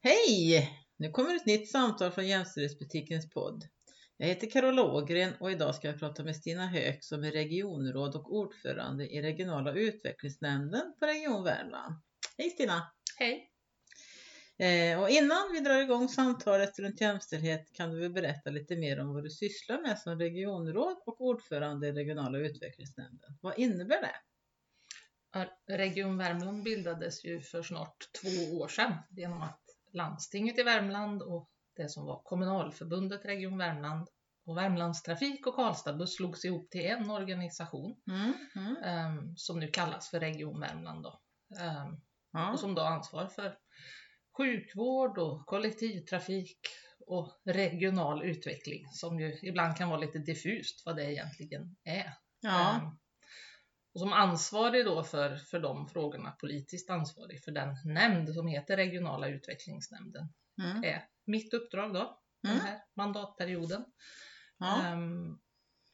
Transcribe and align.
Hej! 0.00 0.70
Nu 0.96 1.10
kommer 1.10 1.34
ett 1.34 1.46
nytt 1.46 1.70
samtal 1.70 2.10
från 2.10 2.26
Jämställdhetsbutikens 2.26 3.30
podd. 3.30 3.64
Jag 4.16 4.26
heter 4.26 4.50
Carola 4.50 4.82
Ågren 4.82 5.32
och 5.40 5.50
idag 5.50 5.74
ska 5.74 5.88
jag 5.88 5.98
prata 5.98 6.24
med 6.24 6.36
Stina 6.36 6.66
Höök 6.66 7.04
som 7.04 7.24
är 7.24 7.30
regionråd 7.30 8.16
och 8.16 8.34
ordförande 8.34 9.08
i 9.08 9.22
regionala 9.22 9.72
utvecklingsnämnden 9.72 10.94
på 10.98 11.06
Region 11.06 11.44
Värmland. 11.44 11.94
Hej 12.38 12.50
Stina! 12.50 12.92
Hej! 13.18 13.50
Eh, 14.58 15.02
och 15.02 15.10
innan 15.10 15.52
vi 15.52 15.60
drar 15.60 15.78
igång 15.78 16.08
samtalet 16.08 16.78
runt 16.78 17.00
jämställdhet 17.00 17.72
kan 17.72 17.90
du 17.90 18.00
väl 18.00 18.12
berätta 18.12 18.50
lite 18.50 18.76
mer 18.76 19.00
om 19.00 19.14
vad 19.14 19.24
du 19.24 19.30
sysslar 19.30 19.82
med 19.82 19.98
som 19.98 20.18
regionråd 20.18 21.02
och 21.06 21.20
ordförande 21.20 21.88
i 21.88 21.92
regionala 21.92 22.38
utvecklingsnämnden. 22.38 23.38
Vad 23.40 23.58
innebär 23.58 24.00
det? 24.00 24.14
Region 25.66 26.18
Värmland 26.18 26.62
bildades 26.62 27.24
ju 27.24 27.40
för 27.40 27.62
snart 27.62 27.96
två 28.22 28.56
år 28.58 28.68
sedan 28.68 28.92
genom 29.10 29.42
att 29.42 29.60
landstinget 29.92 30.58
i 30.58 30.62
Värmland 30.62 31.22
och 31.22 31.50
det 31.76 31.88
som 31.88 32.04
var 32.04 32.22
kommunalförbundet 32.24 33.24
Region 33.24 33.58
Värmland 33.58 34.08
och 34.46 34.56
Värmlandstrafik 34.56 35.46
och 35.46 35.54
Karlstadbuss 35.54 36.16
slogs 36.16 36.44
ihop 36.44 36.70
till 36.70 36.86
en 36.86 37.10
organisation 37.10 38.00
Mm, 38.06 38.32
mm. 38.56 39.18
um, 39.18 39.36
som 39.36 39.60
nu 39.60 39.68
kallas 39.68 40.10
för 40.10 40.20
Region 40.20 40.60
Värmland. 40.60 41.02
Då. 41.02 41.20
Um, 41.60 42.00
Ja. 42.32 42.52
och 42.52 42.60
som 42.60 42.74
då 42.74 42.82
ansvar 42.82 43.26
för 43.26 43.58
sjukvård 44.36 45.18
och 45.18 45.46
kollektivtrafik 45.46 46.58
och 47.06 47.32
regional 47.44 48.22
utveckling 48.24 48.86
som 48.92 49.20
ju 49.20 49.38
ibland 49.42 49.76
kan 49.76 49.88
vara 49.88 50.00
lite 50.00 50.18
diffust 50.18 50.82
vad 50.86 50.96
det 50.96 51.12
egentligen 51.12 51.76
är. 51.84 52.12
Ja. 52.40 52.76
Ehm, 52.76 52.98
Och 53.98 54.00
som 54.00 54.12
ansvarig 54.12 54.84
då 54.84 55.02
för, 55.02 55.36
för 55.36 55.60
de 55.60 55.88
frågorna, 55.88 56.30
politiskt 56.30 56.90
ansvarig 56.90 57.44
för 57.44 57.52
den 57.52 57.76
nämnd 57.84 58.34
som 58.34 58.46
heter 58.46 58.76
regionala 58.76 59.28
utvecklingsnämnden, 59.28 60.28
Mm. 60.62 60.84
är 60.84 61.02
mitt 61.26 61.54
uppdrag 61.54 61.94
då, 61.94 62.00
Mm. 62.00 62.56
den 62.56 62.66
här 62.66 62.80
mandatperioden. 62.96 63.84
Ja. 64.58 64.82
Ehm, 64.82 65.38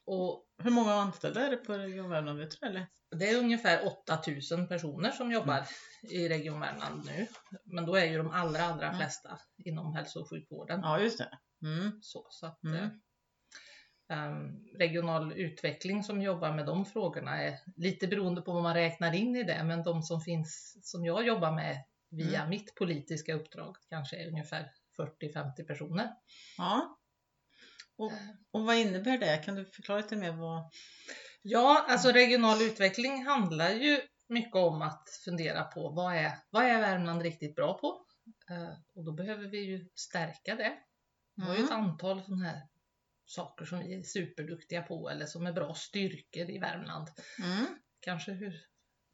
och 0.07 0.47
Hur 0.59 0.71
många 0.71 0.93
anställda 0.93 1.47
är 1.47 1.51
det 1.51 1.57
på 1.57 1.73
Region 1.73 2.11
Värmland? 2.11 2.39
Vet 2.39 2.61
du 2.61 2.67
eller? 2.67 2.87
det 3.17 3.31
är 3.31 3.39
ungefär 3.39 3.87
8000 3.87 4.69
personer 4.69 5.11
som 5.11 5.33
jobbar 5.33 5.67
i 6.03 6.29
Region 6.29 6.61
Värmland 6.61 7.05
nu. 7.07 7.27
Men 7.65 7.87
då 7.87 7.95
är 7.97 8.05
ju 8.05 8.19
de 8.19 8.31
allra, 8.31 8.63
allra 8.63 8.87
Mm. 8.87 8.99
flesta 8.99 9.39
inom 9.65 9.95
hälso 9.95 10.21
och 10.21 10.31
sjukvården. 10.31 10.81
Ja, 10.83 10.99
just 11.01 11.19
det. 11.19 11.39
Mm. 11.63 11.99
Så, 12.03 12.27
så 12.31 12.47
att, 12.47 12.65
Mm. 12.65 12.77
eh, 12.85 12.89
regional 14.79 15.33
utveckling 15.33 16.03
som 16.03 16.23
jobbar 16.23 16.53
med 16.53 16.67
de 16.67 16.87
frågorna 16.87 17.43
är 17.43 17.59
lite 17.77 18.07
beroende 18.07 18.43
på 18.43 18.53
vad 18.53 18.63
man 18.63 18.75
räknar 18.75 19.13
in 19.15 19.37
i 19.37 19.43
det, 19.43 19.65
men 19.65 19.83
de 19.83 20.03
som 20.03 20.21
finns 20.21 20.77
som 20.83 21.05
jag 21.05 21.27
jobbar 21.27 21.53
med 21.53 21.85
via 22.11 22.39
Mm. 22.39 22.51
mitt 22.51 22.75
politiska 22.75 23.35
uppdrag 23.35 23.77
kanske 23.89 24.17
är 24.17 24.29
ungefär 24.29 24.71
40-50 24.99 25.67
personer. 25.67 26.09
Ja. 26.59 26.99
Och, 27.97 28.13
och 28.51 28.65
vad 28.67 28.77
innebär 28.77 29.19
det? 29.19 29.37
Kan 29.45 29.55
du 29.55 29.65
förklara 29.65 30.01
lite 30.01 30.17
mer 30.17 30.33
vad... 30.33 30.71
Ja, 31.43 31.87
alltså 31.89 32.09
regional 32.13 32.63
utveckling 32.63 33.25
handlar 33.27 33.71
ju 33.71 34.01
mycket 34.29 34.57
om 34.57 34.83
att 34.83 35.09
fundera 35.25 35.65
på 35.65 35.89
vad 35.91 36.15
är, 36.17 36.33
vad 36.51 36.65
är 36.65 36.81
Värmland 36.81 37.23
riktigt 37.23 37.55
bra 37.57 37.79
på? 37.79 38.01
Eh, 38.51 38.73
och 38.95 39.05
då 39.05 39.13
behöver 39.13 39.47
vi 39.49 39.59
ju 39.59 39.89
stärka 39.95 40.55
det. 40.55 40.73
Vi 41.37 41.43
har 41.43 41.55
ju 41.55 41.65
ett 41.65 41.71
Mm. 41.71 41.85
antal 41.85 42.23
sådana 42.23 42.45
här 42.45 42.63
saker 43.27 43.65
som 43.65 43.79
vi 43.79 43.95
är 43.95 44.03
superduktiga 44.03 44.83
på 44.83 45.09
eller 45.11 45.27
som 45.27 45.47
är 45.47 45.53
bra 45.53 45.75
styrkor 45.75 46.51
i 46.51 46.59
Värmland. 46.59 47.09
Mm. 47.43 47.67
Kanske 48.01 48.33
hur 48.33 48.61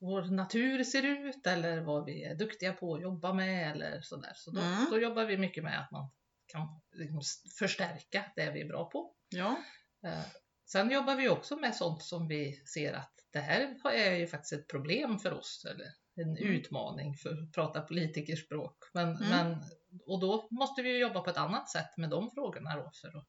vår 0.01 0.23
natur 0.23 0.85
ser 0.85 1.03
ut 1.03 1.47
eller 1.47 1.81
vad 1.81 2.05
vi 2.05 2.25
är 2.25 2.35
duktiga 2.35 2.73
på 2.73 2.95
att 2.95 3.03
jobba 3.03 3.33
med 3.33 3.71
eller 3.73 4.01
sådär. 4.01 4.33
Så 4.37 4.51
då, 4.51 4.61
Mm. 4.61 4.87
då 4.91 4.99
jobbar 5.01 5.25
vi 5.25 5.39
mycket 5.39 5.65
med 5.65 5.81
att 5.81 5.91
man 5.91 6.11
kan 6.47 6.81
liksom 6.93 7.21
förstärka 7.59 8.33
det 8.37 8.51
vi 8.51 8.61
är 8.61 8.69
bra 8.69 8.91
på. 8.91 9.15
Ja. 9.29 9.57
Eh, 10.05 10.23
Sen 10.67 10.91
jobbar 10.91 11.17
vi 11.17 11.29
också 11.29 11.57
med 11.57 11.75
sånt 11.75 12.03
som 12.03 12.29
vi 12.29 12.53
ser 12.67 12.93
att 12.93 13.13
det 13.33 13.39
här 13.41 13.77
är 13.95 14.15
ju 14.15 14.27
faktiskt 14.27 14.53
ett 14.53 14.69
problem 14.69 15.19
för 15.19 15.33
oss 15.33 15.67
eller 15.71 15.87
en 16.15 16.37
Mm. 16.37 16.55
utmaning 16.55 17.15
för 17.15 17.31
att 17.31 17.53
prata 17.53 17.81
politikerspråk. 17.81 18.77
Men, 18.95 19.09
Mm. 19.17 19.29
men, 19.31 19.63
och 20.07 20.21
då 20.21 20.49
måste 20.51 20.83
vi 20.83 20.99
jobba 20.99 21.21
på 21.21 21.31
ett 21.31 21.37
annat 21.37 21.71
sätt 21.71 21.97
med 21.97 22.11
de 22.11 22.31
frågorna 22.31 22.77
då 22.77 22.91
för 23.01 23.09
att, 23.19 23.27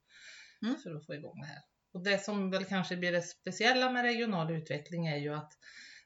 Mm. 0.64 0.78
för 0.78 0.96
att 0.96 1.06
få 1.06 1.16
igång 1.16 1.40
det 1.42 1.48
här. 1.48 1.62
Och 1.94 2.04
det 2.04 2.24
som 2.24 2.52
väl 2.52 2.66
kanske 2.66 2.98
blir 2.98 3.12
det 3.12 3.22
speciella 3.22 3.92
med 3.92 4.04
regional 4.04 4.52
utveckling 4.52 5.08
är 5.08 5.18
ju 5.18 5.34
att 5.34 5.54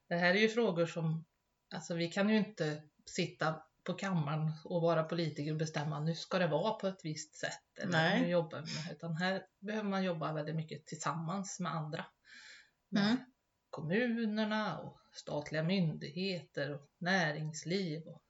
det 0.07 0.16
här 0.16 0.35
är 0.35 0.39
ju 0.39 0.49
frågor 0.49 0.85
som, 0.85 1.25
alltså 1.73 1.93
vi 1.95 2.07
kan 2.07 2.29
ju 2.29 2.38
inte 2.38 2.81
sitta 3.05 3.61
på 3.83 3.93
kammaren 3.93 4.51
och 4.63 4.81
vara 4.81 5.03
politiker 5.03 5.51
och 5.51 5.57
bestämma 5.57 5.99
nu 5.99 6.16
ska 6.16 6.39
det 6.39 6.47
vara 6.47 6.73
på 6.73 6.88
ett 6.88 6.99
visst 7.05 7.35
sätt. 7.35 7.79
Eller 7.79 7.91
Nej. 7.91 8.21
nu 8.21 8.27
jobbar 8.29 8.59
med. 8.59 8.91
Utan 8.91 9.16
här 9.16 9.45
behöver 9.59 9.89
man 9.89 10.03
jobba 10.03 10.33
väldigt 10.33 10.55
mycket 10.55 10.85
tillsammans 10.85 11.59
med 11.59 11.72
andra. 11.72 12.05
Med 12.89 13.03
Mm. 13.05 13.17
kommunerna 13.69 14.79
och 14.79 14.99
statliga 15.13 15.63
myndigheter 15.63 16.73
och 16.73 16.89
näringsliv 16.97 18.07
och 18.07 18.22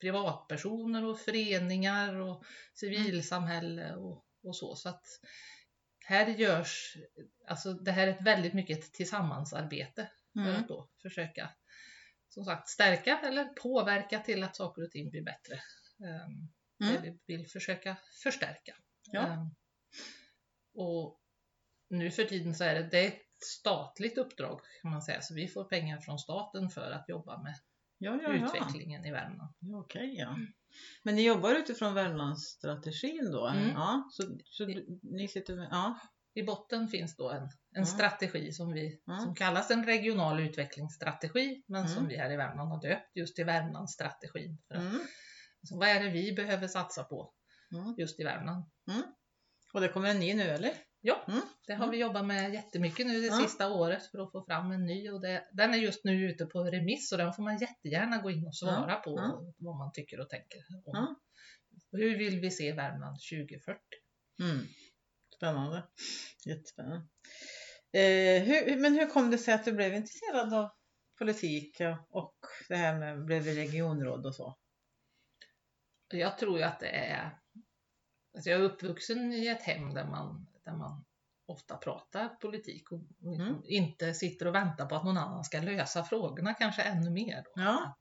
privatpersoner 0.00 1.04
och 1.04 1.18
föreningar 1.20 2.14
och 2.14 2.44
civilsamhälle 2.74 3.94
och, 3.94 4.24
och 4.42 4.56
så. 4.56 4.74
Så 4.76 4.88
att 4.88 5.06
här 6.06 6.26
görs, 6.26 6.96
alltså 7.48 7.72
det 7.72 7.92
här 7.92 8.06
är 8.06 8.12
ett 8.12 8.22
väldigt 8.22 8.52
mycket 8.54 8.78
ett 8.78 8.92
tillsammansarbete 8.92 10.10
för 10.32 10.40
Mm. 10.40 10.56
att 10.56 10.68
då 10.68 10.88
försöka 11.02 11.50
som 12.28 12.44
sagt 12.44 12.68
stärka 12.68 13.20
eller 13.24 13.44
påverka 13.44 14.20
till 14.20 14.44
att 14.44 14.56
saker 14.56 14.82
och 14.84 14.90
ting 14.90 15.10
blir 15.10 15.22
bättre. 15.22 15.54
Um, 15.98 16.52
Mm. 16.80 16.94
Det 17.02 17.10
vi 17.10 17.36
vill 17.36 17.46
försöka 17.46 17.96
förstärka. 18.22 18.76
Ja. 19.12 19.26
Ehm, 19.26 19.54
och 20.74 21.20
nu 21.88 22.10
för 22.10 22.24
tiden 22.24 22.54
så 22.54 22.64
är 22.64 22.74
det, 22.74 22.88
det 22.90 23.04
är 23.04 23.08
ett 23.08 23.22
statligt 23.44 24.18
uppdrag 24.18 24.60
kan 24.82 24.90
man 24.90 25.02
säga, 25.02 25.20
så 25.20 25.34
vi 25.34 25.48
får 25.48 25.64
pengar 25.64 26.00
från 26.00 26.18
staten 26.18 26.70
för 26.70 26.90
att 26.90 27.08
jobba 27.08 27.42
med 27.42 27.54
Ja, 27.98 28.20
ja, 28.22 28.32
utvecklingen 28.34 29.04
i 29.04 29.10
Värmland. 29.12 29.54
Okej, 29.74 30.14
ja. 30.18 30.38
Men 31.02 31.14
ni 31.14 31.22
jobbar 31.26 31.54
utifrån 31.54 31.94
Värmlandsstrategin 31.94 33.30
då? 33.32 33.46
Mm. 33.46 33.68
Ja, 33.68 34.08
så, 34.12 34.22
så 34.44 34.64
du- 34.64 34.98
ni 35.02 35.28
sitter 35.28 35.56
med... 35.56 35.68
Ja. 35.70 35.98
I 36.34 36.42
botten 36.42 36.88
finns 36.88 37.16
då 37.16 37.30
en, 37.30 37.42
en 37.42 37.48
Mm. 37.76 37.86
strategi 37.86 38.52
som, 38.52 38.72
vi, 38.72 39.00
Mm. 39.08 39.20
som 39.20 39.34
kallas 39.34 39.70
en 39.70 39.86
regional 39.86 40.40
utvecklingsstrategi, 40.40 41.62
men 41.66 41.88
som 41.88 41.98
Mm. 41.98 42.08
vi 42.08 42.16
här 42.16 42.30
i 42.32 42.36
Värmland 42.36 42.70
har 42.70 42.80
döpt 42.80 43.16
just 43.16 43.36
till 43.36 43.44
Värmlandsstrategin. 43.44 44.58
För 44.68 44.74
att, 44.74 44.80
Mm. 44.82 44.94
alltså, 45.62 45.76
vad 45.78 45.88
är 45.88 46.04
det 46.04 46.10
vi 46.10 46.32
behöver 46.32 46.68
satsa 46.68 47.04
på 47.04 47.32
Mm. 47.72 47.94
just 47.98 48.20
i 48.20 48.24
Värmland? 48.24 48.64
Och 49.72 49.80
det 49.80 49.88
kommer 49.88 50.08
en 50.08 50.20
ny 50.20 50.34
nu 50.34 50.42
eller? 50.42 50.72
Ja, 51.08 51.24
Mm. 51.28 51.40
det 51.66 51.72
har 51.74 51.90
vi 51.90 51.96
jobbat 51.98 52.26
med 52.26 52.54
jättemycket 52.54 53.06
nu 53.06 53.20
det 53.20 53.26
Ja. 53.26 53.38
sista 53.42 53.72
året 53.72 54.06
för 54.10 54.18
att 54.18 54.32
få 54.32 54.44
fram 54.44 54.70
en 54.72 54.86
ny 54.86 55.10
och 55.10 55.20
det, 55.20 55.48
den 55.52 55.74
är 55.74 55.78
just 55.78 56.04
nu 56.04 56.30
ute 56.30 56.46
på 56.46 56.64
remiss 56.64 57.12
och 57.12 57.18
den 57.18 57.32
får 57.32 57.42
man 57.42 57.58
jättegärna 57.58 58.18
gå 58.18 58.30
in 58.30 58.46
och 58.46 58.56
svara 58.56 58.90
Ja. 58.90 59.00
på 59.04 59.10
Ja. 59.10 59.52
vad 59.58 59.76
man 59.76 59.92
tycker 59.92 60.20
och 60.20 60.28
tänker. 60.28 60.58
Om. 60.84 61.16
Hur 61.92 62.18
vill 62.18 62.40
vi 62.40 62.50
se 62.50 62.72
Värmland 62.72 63.16
2040? 63.20 63.80
Mm. 64.42 64.66
Spännande. 65.36 65.82
Jättespännande. 66.46 67.06
Eh, 67.92 68.42
hur, 68.42 68.76
men 68.76 68.94
hur 68.94 69.06
kom 69.06 69.30
det 69.30 69.38
sig 69.38 69.54
att 69.54 69.64
du 69.64 69.72
blev 69.72 69.94
intresserad 69.94 70.54
av 70.54 70.70
politik 71.18 71.80
och 72.10 72.36
det 72.68 72.76
här 72.76 72.98
med 72.98 73.24
blev 73.24 73.42
regionråd 73.44 74.26
och 74.26 74.34
så? 74.34 74.56
Jag 76.08 76.38
tror 76.38 76.58
ju 76.58 76.64
att 76.64 76.80
det 76.80 76.88
är... 76.88 77.38
Alltså 78.36 78.50
jag 78.50 78.60
är 78.60 78.64
uppvuxen 78.64 79.32
i 79.32 79.46
ett 79.46 79.62
hem 79.62 79.94
där 79.94 80.04
man, 80.06 80.46
där 80.64 80.72
man 80.72 81.04
ofta 81.46 81.76
pratar 81.76 82.28
politik 82.28 82.92
och 82.92 83.00
Mm. 83.22 83.60
inte 83.64 84.14
sitter 84.14 84.46
och 84.46 84.54
väntar 84.54 84.86
på 84.86 84.94
att 84.96 85.04
någon 85.04 85.16
annan 85.16 85.44
ska 85.44 85.60
lösa 85.60 86.04
frågorna 86.04 86.54
kanske 86.54 86.82
ännu 86.82 87.10
mer. 87.10 87.42
Då. 87.44 87.50
Ja. 87.62 87.84
Att 87.84 87.98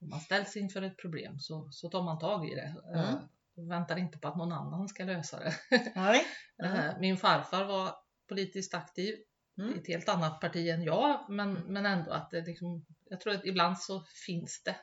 om 0.00 0.08
man 0.08 0.20
ställs 0.20 0.56
inför 0.56 0.82
ett 0.82 0.96
problem 0.98 1.38
så, 1.38 1.68
så 1.72 1.88
tar 1.90 2.02
man 2.02 2.18
tag 2.18 2.48
i 2.48 2.54
det. 2.54 2.74
Mm. 2.94 2.98
Eh, 3.04 3.14
och 3.56 3.70
väntar 3.70 3.96
inte 3.96 4.18
på 4.18 4.28
att 4.28 4.36
någon 4.36 4.52
annan 4.52 4.88
ska 4.88 5.04
lösa 5.04 5.38
det. 5.38 5.54
Nej. 5.94 6.20
Mm. 6.64 6.76
Eh, 6.76 6.98
Min 7.00 7.16
farfar 7.16 7.64
var 7.64 7.94
politiskt 8.28 8.74
aktiv 8.74 9.14
i 9.58 9.60
Mm. 9.62 9.78
ett 9.78 9.86
helt 9.88 10.08
annat 10.08 10.40
parti 10.40 10.68
än 10.68 10.82
jag, 10.82 11.26
men, 11.28 11.52
men 11.52 11.86
ändå 11.86 12.10
att 12.10 12.30
det 12.30 12.40
liksom, 12.46 12.86
jag 13.04 13.20
tror 13.20 13.34
att 13.34 13.44
ibland 13.44 13.78
så 13.78 14.04
finns 14.26 14.62
det 14.64 14.76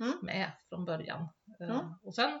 Mm. 0.00 0.18
med 0.22 0.52
från 0.68 0.84
början. 0.84 1.20
Eh, 1.60 1.66
Ja. 1.68 1.98
Och 2.02 2.14
sen 2.14 2.40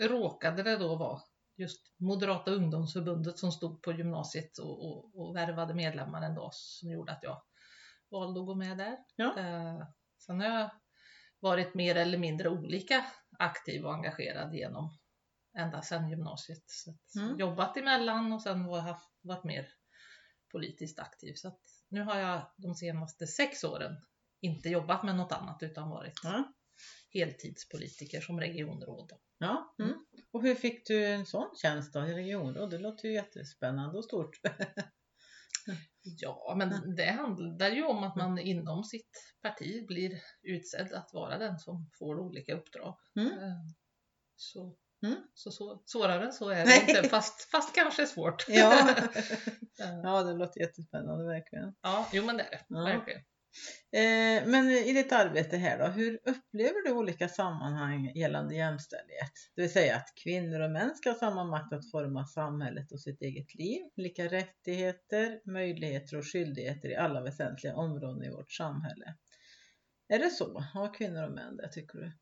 råkade 0.00 0.62
det 0.62 0.76
då 0.76 0.96
vara 0.96 1.20
just 1.56 1.94
Moderata 1.96 2.50
ungdomsförbundet 2.50 3.38
som 3.38 3.52
stod 3.52 3.82
på 3.82 3.92
gymnasiet 3.92 4.58
och, 4.58 4.86
och, 4.86 5.20
och 5.20 5.36
värvade 5.36 5.74
medlemmar 5.74 6.22
en 6.22 6.34
dag 6.34 6.50
som 6.54 6.90
gjorde 6.90 7.12
att 7.12 7.22
jag 7.22 7.42
valde 8.10 8.40
att 8.40 8.46
gå 8.46 8.54
med 8.54 8.78
där. 8.78 8.96
Ja. 9.16 9.38
Eh, 9.38 9.86
Sen 10.18 10.40
har 10.40 10.46
jag 10.48 10.70
varit 11.40 11.74
mer 11.74 11.94
eller 11.94 12.18
mindre 12.18 12.48
olika 12.48 13.06
aktiv 13.38 13.84
och 13.86 13.94
engagerad 13.94 14.54
genom 14.54 14.98
ända 15.58 15.82
sedan 15.82 16.10
gymnasiet. 16.10 16.64
Så 16.66 16.94
Mm. 17.20 17.38
Jobbat 17.38 17.76
emellan 17.76 18.32
och 18.32 18.42
sen 18.42 18.64
haft, 18.64 19.10
varit 19.22 19.44
mer 19.44 19.68
politiskt 20.52 20.98
aktiv. 20.98 21.34
Så 21.34 21.58
nu 21.88 22.02
har 22.02 22.18
jag 22.18 22.52
de 22.56 22.74
senaste 22.74 23.26
sex 23.26 23.64
åren 23.64 23.96
inte 24.40 24.68
jobbat 24.68 25.02
med 25.02 25.16
något 25.16 25.32
annat 25.32 25.62
utan 25.62 25.90
varit 25.90 26.20
Ja. 26.24 26.52
heltidspolitiker 27.14 28.20
som 28.20 28.40
regionråd. 28.40 29.12
Ja. 29.38 29.74
Mm. 29.78 30.06
Och 30.32 30.42
hur 30.42 30.54
fick 30.54 30.86
du 30.86 31.06
en 31.06 31.26
sån 31.26 31.56
tjänst 31.62 31.92
då 31.92 32.06
i 32.06 32.14
regionråd? 32.14 32.70
Det 32.70 32.78
låter 32.78 33.08
ju 33.08 33.14
jättespännande 33.14 33.98
och 33.98 34.04
stort. 34.04 34.40
Ja, 36.04 36.54
men 36.56 36.94
det 36.96 37.10
handlar 37.10 37.68
ju 37.68 37.84
om 37.84 38.04
att 38.04 38.16
man 38.16 38.38
inom 38.38 38.84
sitt 38.84 39.34
parti 39.42 39.86
blir 39.86 40.20
utsedd 40.42 40.92
att 40.92 41.10
vara 41.12 41.38
den 41.38 41.58
som 41.58 41.90
får 41.98 42.18
olika 42.20 42.54
uppdrag. 42.54 42.96
Mm. 43.16 43.32
Eh, 43.38 43.56
Så, 44.36 44.76
Mm. 45.04 45.16
så, 45.34 45.50
så 45.50 45.82
svårare 45.86 46.24
än 46.26 46.32
så 46.32 46.48
är 46.48 46.56
det 46.56 46.64
Nej. 46.64 46.84
inte, 46.88 47.08
fast, 47.08 47.50
fast 47.50 47.74
kanske 47.74 48.06
svårt. 48.06 48.44
Ja. 48.48 48.88
Eh, 49.80 50.00
ja, 50.02 50.22
det 50.22 50.32
låter 50.32 50.60
jättespännande 50.60 51.24
verkligen. 51.24 51.74
Ja, 51.82 52.08
jo 52.12 52.24
men 52.24 52.36
det 52.36 52.42
är 52.42 52.50
det. 52.50 52.64
Ja. 52.68 52.84
Verkligen. 52.84 53.20
Eh, 53.92 54.46
men 54.46 54.70
i 54.70 54.92
ditt 54.92 55.12
arbete 55.12 55.56
här 55.56 55.78
då, 55.78 55.84
hur 55.84 56.14
upplever 56.14 56.84
du 56.84 56.92
olika 56.92 57.28
sammanhang 57.28 58.12
gällande 58.14 58.54
jämställdhet? 58.54 59.32
Det 59.54 59.62
vill 59.62 59.72
säga 59.72 59.96
att 59.96 60.14
kvinnor 60.22 60.60
och 60.60 60.70
män 60.70 60.94
ska 60.94 61.10
ha 61.10 61.18
samma 61.18 61.44
makt 61.44 61.72
att 61.72 61.90
forma 61.90 62.26
samhället 62.26 62.92
och 62.92 63.00
sitt 63.00 63.22
eget 63.22 63.54
liv, 63.54 63.82
lika 63.96 64.24
rättigheter, 64.24 65.40
möjligheter 65.44 66.16
och 66.16 66.32
skyldigheter 66.32 66.88
i 66.88 66.96
alla 66.96 67.20
väsentliga 67.20 67.76
områden 67.76 68.24
i 68.24 68.30
vårt 68.30 68.52
samhälle. 68.52 69.14
Är 70.08 70.18
det 70.18 70.30
så? 70.30 70.60
Har 70.60 70.94
kvinnor 70.94 71.24
och 71.24 71.32
män 71.32 71.56
det, 71.56 71.68
tycker 71.72 71.98
du? 71.98 72.12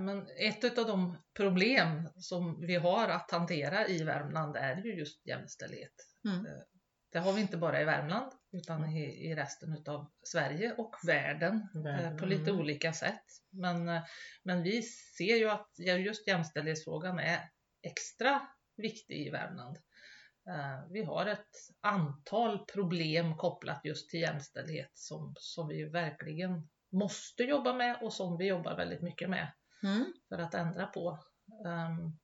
Men 0.00 0.26
ett 0.38 0.78
av 0.78 0.86
de 0.86 1.16
problem 1.34 2.08
som 2.16 2.60
vi 2.66 2.74
har 2.74 3.08
att 3.08 3.30
hantera 3.30 3.88
i 3.88 4.02
Värmland 4.02 4.56
är 4.56 4.76
ju 4.76 4.94
just 4.94 5.26
jämställdhet. 5.26 5.94
Mm. 6.24 6.46
Det 7.10 7.18
har 7.18 7.32
vi 7.32 7.40
inte 7.40 7.56
bara 7.56 7.80
i 7.80 7.84
Värmland 7.84 8.32
utan 8.52 8.90
i, 8.96 9.30
i 9.30 9.34
resten 9.34 9.82
av 9.88 10.06
Sverige 10.22 10.74
och 10.74 10.96
världen 11.06 11.68
eh, 11.86 12.16
på 12.16 12.26
lite 12.26 12.50
Mm. 12.50 12.60
olika 12.60 12.92
sätt. 12.92 13.24
Men, 13.50 13.88
eh, 13.88 14.02
men 14.42 14.62
vi 14.62 14.82
ser 14.82 15.36
ju 15.36 15.50
att 15.50 15.70
just 15.78 16.26
jämställdhetsfrågan 16.28 17.18
är 17.18 17.50
extra 17.82 18.40
viktig 18.76 19.26
i 19.26 19.30
Värmland. 19.30 19.76
Eh, 20.50 20.90
Vi 20.90 21.02
har 21.04 21.26
ett 21.26 21.56
antal 21.80 22.64
problem 22.66 23.36
kopplat 23.36 23.80
just 23.84 24.10
till 24.10 24.20
jämställdhet 24.20 24.90
som, 24.94 25.34
som 25.38 25.68
vi 25.68 25.84
verkligen 25.84 26.68
måste 26.92 27.42
jobba 27.42 27.72
med 27.72 27.98
och 28.02 28.12
som 28.12 28.36
vi 28.38 28.46
jobbar 28.46 28.76
väldigt 28.76 29.02
mycket 29.02 29.30
med 29.30 29.52
Mm. 29.82 30.12
för 30.28 30.38
att 30.38 30.54
ändra 30.54 30.86
på. 30.86 31.18
Ehm, 31.66 32.18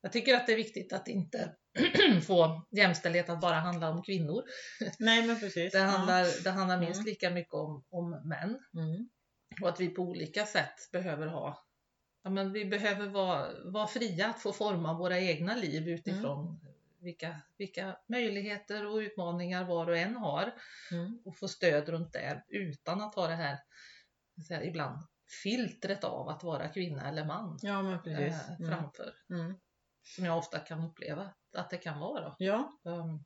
jag 0.00 0.12
tycker 0.12 0.34
att 0.34 0.46
det 0.46 0.52
är 0.52 0.56
viktigt 0.56 0.92
att 0.92 1.08
inte 1.08 1.56
få 2.26 2.66
jämställdhet 2.70 3.28
att 3.28 3.40
bara 3.40 3.54
handla 3.54 3.90
om 3.90 4.02
kvinnor. 4.02 4.44
Nej, 4.98 5.26
men 5.26 5.40
precis. 5.40 5.72
Det 5.72 5.78
handlar, 5.78 6.44
det 6.44 6.50
handlar 6.50 6.76
Mm. 6.76 6.84
minst 6.86 7.04
lika 7.06 7.30
mycket 7.30 7.54
om, 7.54 7.84
om 7.90 8.10
män 8.10 8.58
Ja. 8.72 8.80
Mm. 8.82 9.08
och 9.62 9.68
att 9.68 9.80
vi 9.80 9.88
på 9.88 10.02
olika 10.02 10.46
sätt 10.46 10.90
behöver 10.92 11.26
ha 11.26 11.62
Ja, 12.22 12.30
men 12.30 12.52
vi 12.52 12.64
behöver 12.64 13.06
vara, 13.08 13.48
vara 13.64 13.86
fria 13.86 14.26
att 14.28 14.42
få 14.42 14.52
forma 14.52 14.98
våra 14.98 15.18
egna 15.20 15.54
liv 15.56 15.88
utifrån 15.88 16.60
vilka, 17.00 17.40
vilka 17.58 17.96
möjligheter 18.08 18.86
och 18.86 18.96
utmaningar 18.96 19.64
var 19.64 19.86
och 19.90 19.96
en 19.96 20.16
har 20.16 20.52
Mm. 20.92 21.18
och 21.24 21.36
få 21.36 21.48
stöd 21.48 21.88
runt 21.88 22.12
det 22.12 22.44
utan 22.48 23.00
att 23.00 23.14
ha 23.14 23.26
det 23.28 23.34
här 23.34 23.58
säga, 24.46 24.64
ibland 24.64 24.98
filtret 25.42 26.04
av 26.04 26.28
att 26.28 26.42
vara 26.44 26.68
kvinna 26.68 27.08
eller 27.08 27.24
man 27.24 27.58
Ja, 27.62 27.92
eh, 28.06 28.58
Mm. 28.60 28.70
framför. 28.70 29.12
Mm. 29.30 29.54
Som 30.14 30.24
jag 30.24 30.38
ofta 30.38 30.58
kan 30.58 30.84
uppleva 30.84 31.34
att 31.52 31.70
det 31.70 31.78
kan 31.78 32.00
vara. 32.00 32.36
Ja, 32.38 32.80
Um, 32.84 33.24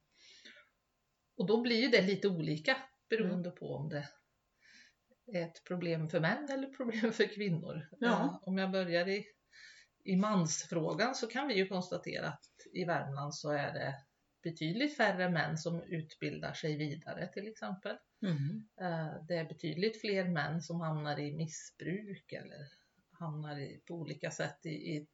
och 1.37 1.47
då 1.47 1.61
blir 1.61 1.81
ju 1.81 1.88
det 1.88 2.03
lite 2.03 2.29
olika 2.29 2.77
beroende 3.09 3.50
på 3.50 3.75
om 3.75 3.88
det 3.88 4.09
är 5.32 5.43
ett 5.43 5.65
problem 5.65 6.09
för 6.09 6.21
män 6.21 6.49
eller 6.50 6.69
problem 6.69 7.12
för 7.12 7.35
kvinnor. 7.35 7.88
Ja. 7.99 8.25
Eh, 8.25 8.38
om 8.43 8.59
jag 8.59 8.71
börjar 8.71 9.09
i, 9.09 9.25
i 10.05 10.17
mansfrågan 10.17 11.15
så 11.15 11.27
kan 11.27 11.49
vi 11.49 11.55
ju 11.55 11.67
konstatera 11.67 12.29
att 12.29 12.44
i 12.73 12.85
Värmland 12.85 13.35
så 13.35 13.50
är 13.50 13.73
det 13.73 13.94
betydligt 14.43 14.97
färre 14.97 15.31
män 15.31 15.59
som 15.59 15.83
utbildar 15.83 16.53
sig 16.53 16.76
vidare 16.76 17.26
till 17.33 17.49
exempel. 17.49 17.97
mm. 18.23 18.69
Eh, 18.81 19.25
Det 19.29 19.37
är 19.37 19.44
betydligt 19.49 20.00
fler 20.00 20.29
män 20.29 20.62
som 20.62 20.81
hamnar 20.81 21.19
i 21.19 21.37
missbruk 21.37 22.33
eller 22.33 22.69
hamnar 23.19 23.59
i, 23.59 23.83
på 23.87 23.94
olika 23.94 24.31
sätt 24.31 24.67
i, 24.67 24.69
i, 24.69 25.06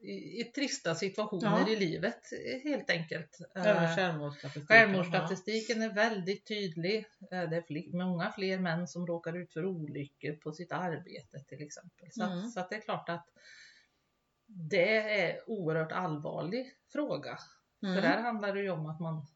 i, 0.00 0.40
i 0.40 0.44
trista 0.44 0.94
situationer 0.94 1.60
Ja. 1.60 1.68
i 1.68 1.76
livet 1.76 2.20
helt 2.64 2.90
enkelt. 2.90 3.38
Eh, 3.56 3.66
över 3.66 3.96
självmordsstatistiken. 3.96 4.66
Självmordsstatistiken 4.66 5.82
är 5.82 5.92
väldigt 5.92 6.46
tydlig. 6.46 6.98
Eh, 7.32 7.50
Det 7.50 7.56
är 7.56 7.62
fler, 7.62 7.96
många 7.96 8.32
fler 8.32 8.58
män 8.58 8.88
som 8.88 9.06
råkar 9.06 9.36
ut 9.36 9.52
för 9.52 9.64
olyckor 9.64 10.32
på 10.32 10.52
sitt 10.52 10.72
arbete 10.72 11.44
till 11.48 11.62
exempel. 11.62 12.08
Så, 12.12 12.24
Mm. 12.24 12.48
så 12.50 12.66
det 12.70 12.76
är 12.76 12.80
klart 12.80 13.08
att 13.08 13.26
det 14.46 15.20
är 15.20 15.50
oerhört 15.50 15.92
allvarlig 15.92 16.72
fråga. 16.92 17.38
Mm. 17.82 17.94
För 17.94 18.02
där 18.02 18.22
handlar 18.22 18.54
det 18.54 18.60
ju 18.62 18.70
om 18.70 18.86
att 18.86 19.00
man 19.00 19.26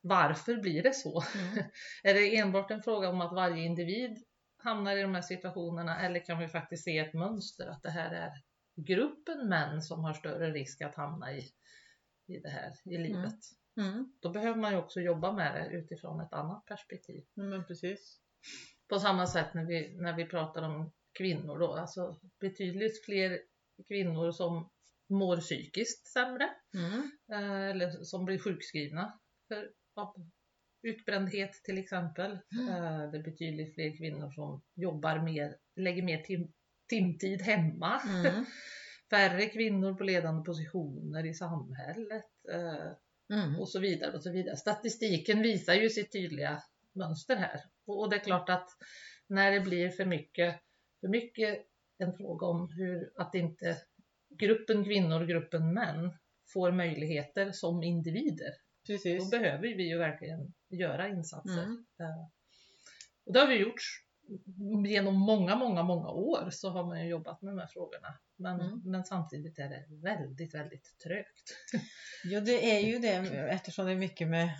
varför 0.00 0.56
blir 0.56 0.82
det 0.82 0.94
så? 0.94 1.22
Mm. 1.34 1.58
Är 2.02 2.14
det 2.14 2.36
enbart 2.36 2.70
en 2.70 2.82
fråga 2.82 3.08
om 3.08 3.20
att 3.20 3.32
varje 3.32 3.64
individ 3.64 4.18
hamnar 4.56 4.96
i 4.96 5.02
de 5.02 5.14
här 5.14 5.22
situationerna 5.22 6.00
eller 6.00 6.24
kan 6.24 6.38
vi 6.38 6.48
faktiskt 6.48 6.84
se 6.84 6.98
ett 6.98 7.14
mönster 7.14 7.66
att 7.68 7.82
det 7.82 7.90
här 7.90 8.10
är 8.14 8.30
gruppen 8.86 9.48
män 9.48 9.82
som 9.82 10.04
har 10.04 10.14
större 10.14 10.52
risk 10.52 10.80
att 10.80 10.94
hamna 10.94 11.32
i, 11.34 11.52
i 12.26 12.38
det 12.38 12.48
här 12.48 12.72
i 12.84 12.98
livet? 12.98 13.34
Mm. 13.76 14.12
Då 14.20 14.30
behöver 14.30 14.60
man 14.60 14.72
ju 14.72 14.78
också 14.78 15.00
jobba 15.00 15.32
med 15.32 15.54
det 15.54 15.76
utifrån 15.76 16.20
ett 16.20 16.32
annat 16.32 16.64
perspektiv. 16.66 17.24
Men 17.34 17.64
precis. 17.64 18.20
På 18.88 18.98
samma 18.98 19.26
sätt 19.26 19.54
när 19.54 19.64
vi, 19.64 19.96
när 19.96 20.16
vi 20.16 20.24
pratar 20.26 20.62
om 20.62 20.92
kvinnor 21.12 21.58
då, 21.58 21.72
alltså 21.72 22.20
betydligt 22.40 23.04
fler 23.04 23.38
kvinnor 23.88 24.32
som 24.32 24.70
mår 25.08 25.36
psykiskt 25.36 26.06
sämre 26.06 26.50
Mm. 26.74 27.10
eh, 27.32 27.68
eller 27.70 27.90
som 27.90 28.24
blir 28.24 28.38
sjukskrivna 28.38 29.18
för 29.48 29.72
utbrändhet 30.82 31.52
till 31.52 31.78
exempel. 31.78 32.38
Mm. 32.52 32.68
Eh, 32.68 33.10
Det 33.10 33.18
är 33.18 33.22
betydligt 33.22 33.74
fler 33.74 33.96
kvinnor 33.96 34.30
som 34.30 34.62
jobbar 34.74 35.18
mer, 35.18 35.56
lägger 35.76 36.02
mer 36.02 36.22
tim, 36.22 36.52
timtid 36.88 37.42
hemma. 37.42 38.00
Mm. 38.00 38.44
Färre 39.10 39.46
kvinnor 39.46 39.94
på 39.94 40.04
ledande 40.04 40.44
positioner 40.44 41.26
i 41.26 41.34
samhället 41.34 42.24
eh, 42.52 42.92
Mm. 43.32 43.60
och 43.60 43.68
så 43.68 43.78
vidare. 43.80 44.12
och 44.16 44.22
så 44.22 44.32
vidare. 44.32 44.56
Statistiken 44.56 45.42
visar 45.42 45.74
ju 45.74 45.88
sitt 45.90 46.12
tydliga 46.12 46.62
mönster 46.92 47.36
här. 47.36 47.60
Och 47.86 48.10
det 48.10 48.16
är 48.16 48.20
klart 48.20 48.48
att 48.48 48.68
när 49.26 49.50
det 49.52 49.60
blir 49.60 49.88
för 49.90 50.04
mycket, 50.04 50.60
för 51.00 51.08
mycket 51.08 51.58
en 51.98 52.12
fråga 52.16 52.46
om 52.46 52.68
hur 52.72 53.12
att 53.16 53.34
inte 53.34 53.76
gruppen 54.38 54.84
kvinnor 54.84 55.20
och 55.22 55.28
gruppen 55.28 55.74
män 55.74 56.12
får 56.52 56.72
möjligheter 56.72 57.52
som 57.52 57.82
individer. 57.82 58.50
Då 58.86 58.92
Precis. 58.94 59.30
behöver 59.30 59.68
vi 59.68 59.88
ju 59.88 59.98
verkligen 59.98 60.54
göra 60.68 61.08
insatser. 61.08 61.62
Mm. 61.62 61.86
Eh, 62.00 62.26
Och 63.26 63.32
det 63.32 63.40
har 63.40 63.46
vi 63.46 63.54
gjort 63.56 63.82
genom 64.86 65.14
många, 65.14 65.56
många, 65.56 65.82
många 65.82 66.08
år 66.08 66.48
så 66.50 66.70
har 66.70 66.84
man 66.86 67.02
ju 67.02 67.08
jobbat 67.08 67.42
med 67.42 67.52
de 67.52 67.58
här 67.58 67.66
frågorna. 67.66 68.14
Men, 68.36 68.60
Mm. 68.60 68.80
men 68.84 69.04
samtidigt 69.04 69.58
är 69.58 69.68
det 69.68 69.84
väldigt, 70.02 70.54
väldigt 70.54 70.98
trögt. 71.04 71.54
Ja, 72.24 72.40
det 72.40 72.76
är 72.76 72.80
ju 72.86 72.98
det 72.98 73.08
eftersom 73.50 73.86
det 73.86 73.92
är 73.92 73.96
mycket 73.96 74.28
med 74.28 74.50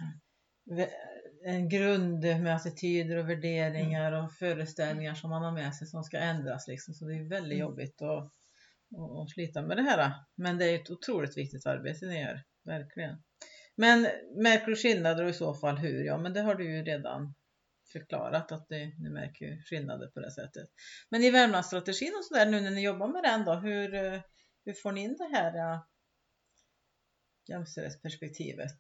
en 1.45 1.69
grund 1.69 2.21
med 2.21 2.57
attityder 2.57 3.17
och 3.17 3.31
värderingar 3.31 4.13
och 4.13 4.33
föreställningar 4.33 5.15
som 5.15 5.31
man 5.31 5.43
har 5.43 5.53
med 5.53 5.75
sig 5.75 5.87
som 5.87 6.05
ska 6.05 6.19
ändras. 6.19 6.69
Liksom. 6.69 6.95
Så 6.95 7.05
det 7.05 7.15
är 7.15 7.29
väldigt 7.29 7.57
Mm. 7.59 7.69
jobbigt 7.69 8.03
att, 8.03 8.25
att, 8.99 9.23
att 9.23 9.31
slita 9.31 9.63
med 9.63 9.77
det 9.77 9.83
här. 9.83 10.13
Men 10.35 10.59
det 10.59 10.65
är 10.65 10.75
ett 10.75 10.91
otroligt 10.91 11.37
viktigt 11.39 11.67
arbete 11.67 12.07
ni 12.07 12.21
gör, 12.21 12.43
verkligen. 12.65 13.23
Men 13.77 14.09
märker 14.37 14.67
du 14.67 14.77
skillnader 14.77 15.25
och 15.25 15.31
i 15.31 15.33
så 15.33 15.55
fall 15.55 15.77
hur? 15.79 16.05
Ja, 16.05 16.19
men 16.19 16.33
det 16.33 16.41
har 16.41 16.55
du 16.55 16.65
ju 16.77 16.83
redan 16.83 17.35
förklarat 17.93 18.53
att 18.53 18.69
det, 18.69 18.93
ni 18.99 19.11
märker 19.11 19.63
skillnader 19.63 20.07
på 20.07 20.21
det 20.21 20.31
sättet. 20.31 20.69
Men 21.09 21.23
i 21.23 21.31
Värmlandsstrategin 21.31 22.13
och 22.19 22.25
sådär 22.25 22.47
nu 22.47 22.61
när 22.61 22.71
ni 22.71 22.83
jobbar 22.85 23.09
med 23.09 23.23
den 23.23 23.45
då, 23.45 23.55
hur, 23.55 23.95
eh, 23.95 24.21
hur 24.65 24.73
får 24.73 24.93
ni 24.93 25.01
in 25.03 25.17
det 25.17 25.37
här 25.37 25.73
eh, 25.75 25.81
jämställdhetsperspektivet? 27.49 28.79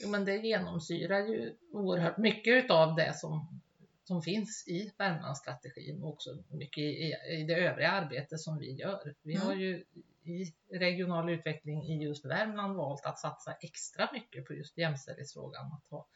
Jo, 0.00 0.08
men 0.08 0.24
det 0.24 0.36
genomsyrar 0.36 1.18
ju 1.18 1.54
oerhört 1.72 2.18
mycket 2.18 2.70
av 2.70 2.96
det 2.96 3.18
som, 3.18 3.60
som 4.04 4.22
finns 4.22 4.64
i 4.68 4.92
Värmlandsstrategin 4.98 6.02
och 6.02 6.08
också 6.08 6.44
mycket 6.50 6.82
i, 6.82 7.14
i 7.30 7.44
det 7.48 7.54
övriga 7.54 7.90
arbetet 7.90 8.40
som 8.40 8.58
vi 8.58 8.72
gör. 8.72 9.14
Vi 9.22 9.34
Mm. 9.34 9.46
har 9.46 9.54
ju 9.54 9.84
i 10.24 10.54
regional 10.72 11.30
utveckling 11.30 11.82
i 11.82 12.04
just 12.04 12.24
Värmland 12.24 12.76
valt 12.76 13.06
att 13.06 13.18
satsa 13.18 13.52
extra 13.52 14.08
mycket 14.12 14.44
på 14.44 14.54
just 14.54 14.78
jämställdhetsfrågan. 14.78 15.66
Att 15.66 15.90
ha 15.90 16.06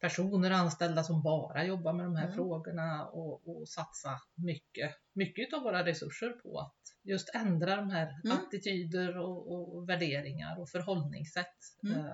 personer 0.00 0.50
anställda 0.50 1.02
som 1.02 1.22
bara 1.22 1.64
jobbar 1.64 1.92
med 1.92 2.06
de 2.06 2.16
här 2.16 2.24
Mm. 2.24 2.34
frågorna 2.34 3.06
och, 3.06 3.48
och 3.48 3.68
satsa 3.68 4.20
mycket, 4.34 4.90
mycket 5.12 5.52
av 5.54 5.62
våra 5.62 5.84
resurser 5.86 6.30
på 6.30 6.58
att 6.60 6.76
just 7.02 7.34
ändra 7.34 7.76
de 7.76 7.90
här 7.90 8.20
Mm. 8.24 8.36
attityder 8.38 9.18
och, 9.18 9.74
och 9.76 9.88
värderingar 9.88 10.60
och 10.60 10.68
förhållningssätt. 10.68 11.56
Mm. 11.84 11.98
Eh, 12.06 12.12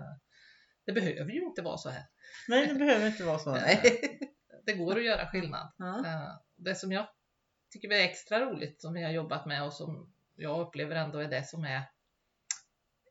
Det 0.86 0.92
behöver 0.92 1.32
ju 1.32 1.44
inte 1.44 1.62
vara 1.62 1.76
så 1.76 1.90
här. 1.90 2.02
Nej, 2.48 2.66
det 2.66 2.74
behöver 2.74 3.06
inte 3.06 3.24
vara 3.24 3.38
så. 3.38 3.50
Nej. 3.52 3.80
Det 4.66 4.72
går 4.72 4.96
att 4.96 5.04
göra 5.04 5.26
skillnad. 5.26 5.72
Eh, 6.06 6.28
Det 6.56 6.74
som 6.74 6.92
jag 6.92 7.06
tycker 7.72 7.88
är 7.92 8.00
extra 8.04 8.40
roligt 8.40 8.80
som 8.80 8.94
vi 8.94 9.02
har 9.02 9.10
jobbat 9.10 9.46
med 9.46 9.64
och 9.64 9.72
som 9.72 10.12
jag 10.34 10.60
upplever 10.60 10.96
ändå 10.96 11.18
är 11.18 11.28
det 11.28 11.48
som 11.48 11.64
är 11.64 11.82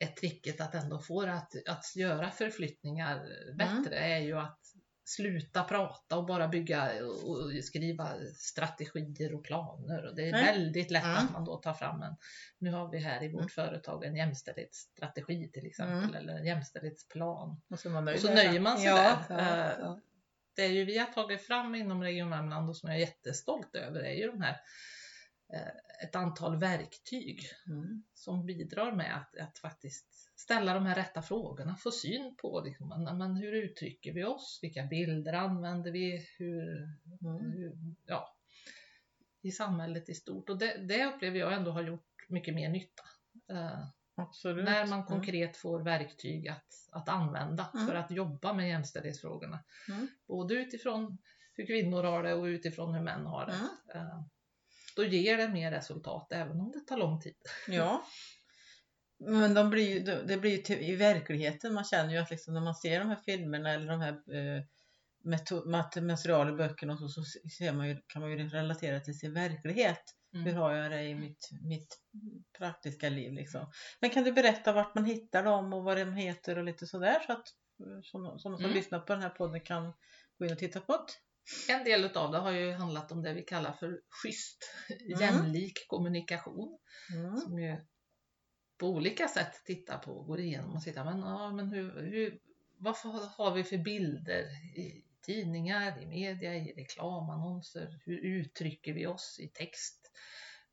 ett 0.06 0.16
tricket 0.18 0.62
att 0.62 0.76
ändå 0.76 1.00
få 1.00 1.26
det 1.26 1.34
att, 1.34 1.52
att 1.68 1.96
göra 1.96 2.32
förflyttningar 2.32 3.26
bättre 3.58 3.96
är 3.98 4.20
ju 4.20 4.38
att 4.40 4.60
sluta 5.08 5.64
prata 5.64 6.18
och 6.18 6.26
bara 6.26 6.48
bygga 6.48 7.06
och 7.06 7.64
skriva 7.64 8.10
strategier 8.36 9.36
och 9.36 9.44
planer. 9.44 10.06
Och 10.06 10.16
det 10.16 10.28
är 10.28 10.32
Nej. 10.32 10.46
väldigt 10.46 10.92
lätt 10.92 11.04
Mm. 11.04 11.18
att 11.18 11.32
man 11.32 11.46
då 11.46 11.58
tar 11.58 11.74
fram 11.74 12.02
en, 12.02 12.16
nu 12.58 12.72
har 12.72 12.92
vi 12.92 12.98
här 12.98 13.24
i 13.24 13.28
vårt 13.28 13.40
Mm. 13.42 13.50
företag 13.50 14.04
en 14.06 14.16
jämställdhetsstrategi 14.16 15.52
till 15.54 15.66
exempel 15.66 16.04
Mm. 16.04 16.16
eller 16.16 16.34
en 16.34 16.46
jämställdhetsplan. 16.46 17.62
Och 17.70 17.80
så, 17.80 17.90
man 17.90 18.08
Och 18.08 18.20
så 18.20 18.34
nöjer 18.34 18.54
det. 18.54 18.60
man 18.60 18.78
sig 18.78 18.86
ja, 18.88 18.96
där. 19.30 19.36
Ja, 19.38 19.40
Eh, 19.40 19.76
ja. 19.80 20.00
Det 20.56 20.62
är 20.62 20.70
ju 20.72 20.86
vi 20.86 20.98
har 20.98 21.08
tagit 21.08 21.42
fram 21.42 21.76
inom 21.76 22.04
Region 22.04 22.30
Värmland 22.30 22.70
och 22.70 22.78
som 22.78 22.90
jag 22.90 22.96
är 22.96 23.02
jättestolt 23.02 23.76
över 23.76 24.00
är 24.00 24.14
ju 24.14 24.28
de 24.32 24.42
här 24.42 24.58
eh, 25.54 25.60
ett 26.04 26.16
antal 26.16 26.60
verktyg 26.60 27.42
Mm. 27.68 28.04
som 28.14 28.46
bidrar 28.46 28.92
med 28.92 29.16
att, 29.18 29.38
att 29.38 29.58
faktiskt 29.58 30.32
ställa 30.40 30.74
de 30.74 30.86
här 30.86 30.96
rätta 30.96 31.22
frågorna, 31.22 31.76
få 31.76 31.92
syn 31.92 32.36
på 32.42 32.62
liksom, 32.66 33.18
men, 33.18 33.36
hur 33.36 33.54
uttrycker 33.54 34.14
vi 34.14 34.24
oss, 34.24 34.60
vilka 34.62 34.84
bilder 34.84 35.34
använder 35.34 35.92
vi, 35.92 36.28
hur, 36.38 36.84
Mm. 37.22 37.52
hur 37.52 37.76
ja, 38.06 38.36
i 39.42 39.52
samhället 39.52 40.10
i 40.10 40.14
stort. 40.14 40.50
Och 40.50 40.58
det, 40.58 40.78
det 40.78 41.06
upplever 41.06 41.40
jag 41.40 41.54
ändå 41.54 41.72
har 41.72 41.82
gjort 41.84 42.26
mycket 42.30 42.54
mer 42.56 42.70
nytta. 42.70 43.04
Eh, 43.50 43.88
när 44.64 44.86
man 44.88 45.00
Mm. 45.00 45.06
konkret 45.06 45.58
får 45.58 45.80
verktyg 45.84 46.48
att, 46.48 46.74
att 46.92 47.10
använda 47.10 47.70
Mm. 47.74 47.88
för 47.88 47.96
att 47.96 48.12
jobba 48.12 48.54
med 48.54 48.70
jämställdhetsfrågorna. 48.70 49.64
Mm. 49.90 50.08
Både 50.28 50.54
utifrån 50.54 51.18
hur 51.54 51.66
kvinnor 51.66 52.04
har 52.04 52.24
det 52.24 52.34
och 52.34 52.44
utifrån 52.44 52.94
hur 52.94 53.02
män 53.02 53.26
har 53.26 53.46
det. 53.46 53.54
Mm. 54.00 54.24
Då 54.96 55.04
ger 55.04 55.38
det 55.38 55.50
mer 55.50 55.72
resultat 55.72 56.28
även 56.32 56.60
om 56.60 56.72
det 56.72 56.80
tar 56.80 56.98
lång 56.98 57.22
tid. 57.22 57.36
Ja. 57.68 58.06
Men 59.20 59.54
de 59.54 59.70
blir 59.70 60.04
det 60.28 60.38
blir 60.38 60.52
ju 60.52 60.58
till, 60.58 60.80
i 60.80 60.96
verkligheten, 60.96 61.74
man 61.74 61.84
känner 61.84 62.14
ju 62.14 62.18
att 62.18 62.32
liksom 62.32 62.54
när 62.54 62.62
man 62.62 62.76
ser 62.76 63.00
de 63.00 63.10
här 63.10 63.20
filmerna 63.26 63.72
eller 63.74 63.88
de 63.88 64.02
här 64.02 64.14
eh, 64.36 64.64
i 66.50 66.52
böckerna 66.52 66.94
och 66.94 67.00
så, 67.00 67.08
så 67.10 67.24
ser 67.58 67.74
man 67.74 67.88
ju, 67.88 68.02
kan 68.08 68.22
man 68.22 68.32
ju 68.32 68.50
relatera 68.50 69.00
till 69.00 69.20
sin 69.20 69.34
verklighet. 69.34 70.04
Mm. 70.34 70.46
Hur 70.46 70.54
har 70.54 70.74
jag 70.74 70.92
det 70.92 71.04
i 71.04 71.16
mitt, 71.16 71.50
mitt 71.62 71.98
praktiska 72.58 73.10
liv 73.10 73.34
liksom. 73.34 73.72
Men 74.02 74.10
kan 74.10 74.24
du 74.24 74.32
berätta 74.32 74.74
vart 74.74 74.96
man 74.96 75.06
hittar 75.06 75.44
dem 75.44 75.74
och 75.74 75.84
vad 75.84 75.98
de 75.98 76.14
heter 76.14 76.58
och 76.58 76.64
lite 76.64 76.88
sådär 76.88 77.20
så 77.26 77.32
att 77.34 77.48
som, 78.04 78.40
som, 78.40 78.40
som 78.40 78.56
Mm. 78.56 78.74
lyssnar 78.74 79.00
på 79.00 79.14
den 79.14 79.22
här 79.22 79.30
podden 79.30 79.62
kan 79.62 79.94
gå 80.40 80.46
in 80.46 80.52
och 80.52 80.58
titta 80.60 80.80
på 80.80 80.92
det? 80.92 81.14
En 81.70 81.84
del 81.84 82.04
utav 82.06 82.32
det 82.32 82.38
har 82.38 82.52
ju 82.52 82.72
handlat 82.72 83.12
om 83.12 83.22
det 83.22 83.34
vi 83.34 83.42
kallar 83.44 83.74
för 83.74 84.02
schysst, 84.10 84.72
Mm. 84.90 85.20
jämlik 85.22 85.86
kommunikation. 85.88 86.80
Mm. 87.16 87.38
Som 87.38 87.60
ju 87.60 87.78
på 88.78 88.88
olika 88.88 89.28
sätt 89.28 89.62
tittar 89.66 89.98
på, 89.98 90.24
går 90.24 90.40
igenom 90.40 90.76
och 90.76 90.82
tittar, 90.84 91.06
men, 91.06 91.20
ja, 91.20 91.52
men 91.52 91.68
hur, 91.68 92.02
hur, 92.02 92.40
vad 92.78 92.96
har 93.38 93.54
vi 93.54 93.64
för 93.64 93.78
bilder 93.78 94.44
i 94.80 95.06
tidningar, 95.22 96.02
i 96.02 96.06
media, 96.06 96.56
i 96.56 96.74
reklamannonser? 96.78 98.00
Hur 98.06 98.18
uttrycker 98.26 98.94
vi 98.94 99.08
oss 99.08 99.40
i 99.40 99.48
text? 99.48 100.12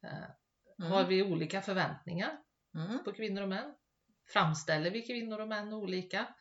Eh, 0.03 0.31
Mm. 0.79 0.93
Har 0.93 1.05
vi 1.05 1.23
olika 1.23 1.61
förväntningar 1.63 2.39
Mm. 2.75 3.05
på 3.05 3.13
kvinnor 3.13 3.43
och 3.43 3.49
män? 3.49 3.75
Framställer 4.33 4.91
vi 4.91 5.03
kvinnor 5.03 5.39
och 5.41 5.49
män 5.49 5.73
olika? 5.73 6.35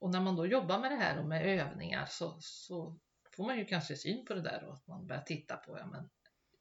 Eh, 0.00 0.04
Och 0.04 0.10
när 0.10 0.20
man 0.20 0.36
då 0.36 0.46
jobbar 0.46 0.78
med 0.78 0.90
det 0.90 0.96
här 0.96 1.18
och 1.18 1.24
med 1.28 1.46
övningar 1.46 2.06
så, 2.10 2.36
så 2.40 2.98
får 3.36 3.44
man 3.46 3.58
ju 3.58 3.64
kanske 3.64 3.96
syn 3.96 4.24
på 4.24 4.34
det 4.34 4.42
där 4.42 4.64
och 4.64 4.74
att 4.74 4.86
man 4.86 5.06
börjar 5.06 5.22
titta 5.22 5.56
på, 5.56 5.78
ja 5.78 5.86
men 5.86 6.10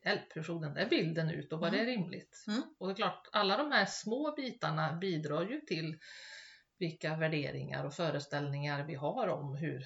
hjälp, 0.06 0.36
hur 0.36 0.44
såg 0.44 0.62
den 0.62 0.74
där 0.74 0.90
bilden 0.90 1.30
ut 1.30 1.54
och 1.54 1.60
var 1.60 1.72
det 1.72 1.86
rimligt? 1.86 2.44
Mm. 2.48 2.62
Och 2.80 2.88
det 2.88 2.94
är 2.94 2.96
klart, 2.96 3.28
alla 3.32 3.58
de 3.58 3.72
här 3.72 3.86
små 3.86 4.34
bitarna 4.36 4.94
bidrar 4.94 5.42
ju 5.50 5.62
till 5.62 5.98
vilka 6.80 7.16
värderingar 7.16 7.86
och 7.86 7.94
föreställningar 7.94 8.84
vi 8.84 8.96
har 8.96 9.28
om 9.28 9.56
hur 9.56 9.86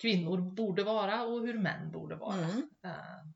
kvinnor 0.00 0.54
borde 0.54 0.84
vara 0.84 1.22
och 1.22 1.40
hur 1.46 1.58
män 1.58 1.90
borde 1.92 2.16
vara. 2.16 2.34
Mm. 2.36 2.68
Eh, 2.84 2.92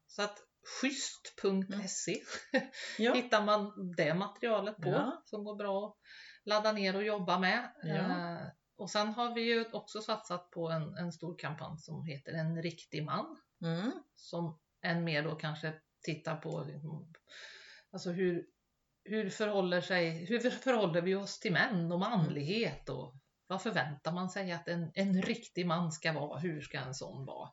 Så 0.07 0.23
att 0.23 0.39
schysst.se 0.81 2.17
Ja. 2.99 3.15
hittar 3.15 3.43
man 3.45 3.73
det 3.97 4.15
materialet 4.15 4.77
på 4.77 4.89
Ja. 4.89 5.23
som 5.25 5.45
går 5.45 5.57
bra 5.57 5.87
att 5.87 5.97
ladda 6.45 6.73
ner 6.73 6.97
och 6.97 7.05
jobba 7.05 7.39
med. 7.39 7.73
Ja. 7.83 8.39
Och 8.77 8.91
sen 8.91 9.09
har 9.09 9.35
vi 9.35 9.41
ju 9.41 9.65
också 9.73 10.01
satsat 10.03 10.51
på 10.51 10.71
en, 10.71 10.97
en 10.97 11.13
stor 11.13 11.39
kampanj 11.39 11.79
som 11.79 12.05
heter 12.05 12.33
En 12.33 12.63
riktig 12.63 13.05
man 13.05 13.37
Mm. 13.63 13.93
som 14.17 14.59
än 14.83 15.05
mer 15.05 15.23
då 15.23 15.35
kanske 15.35 15.73
tittar 16.03 16.37
på 16.37 16.67
alltså 17.91 18.11
hur, 18.11 18.47
hur, 19.05 19.31
förhåller 19.31 19.81
sig, 19.81 20.25
hur 20.27 20.51
förhåller 20.51 21.03
vi 21.03 21.15
oss 21.15 21.41
till 21.41 21.53
män 21.53 21.93
och 21.93 21.99
manlighet 21.99 22.89
och 22.89 23.15
vad 23.47 23.63
förväntar 23.63 24.13
man 24.13 24.31
sig 24.31 24.53
att 24.53 24.69
en, 24.69 24.91
en 24.95 25.23
riktig 25.23 25.67
man 25.67 25.93
ska 25.93 26.13
vara? 26.13 26.39
Hur 26.39 26.61
ska 26.61 26.79
en 26.79 26.95
sån 26.95 27.25
vara? 27.27 27.51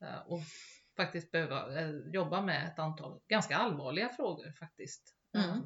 Eh, 0.00 0.18
Och 0.26 0.40
faktiskt 0.96 1.30
behöva 1.30 1.80
eh, 1.80 1.90
jobba 2.12 2.40
med 2.42 2.68
ett 2.68 2.78
antal 2.78 3.20
ganska 3.28 3.56
allvarliga 3.56 4.08
frågor 4.08 4.52
faktiskt. 4.58 5.14
Mm. 5.36 5.50
Eh, 5.50 5.56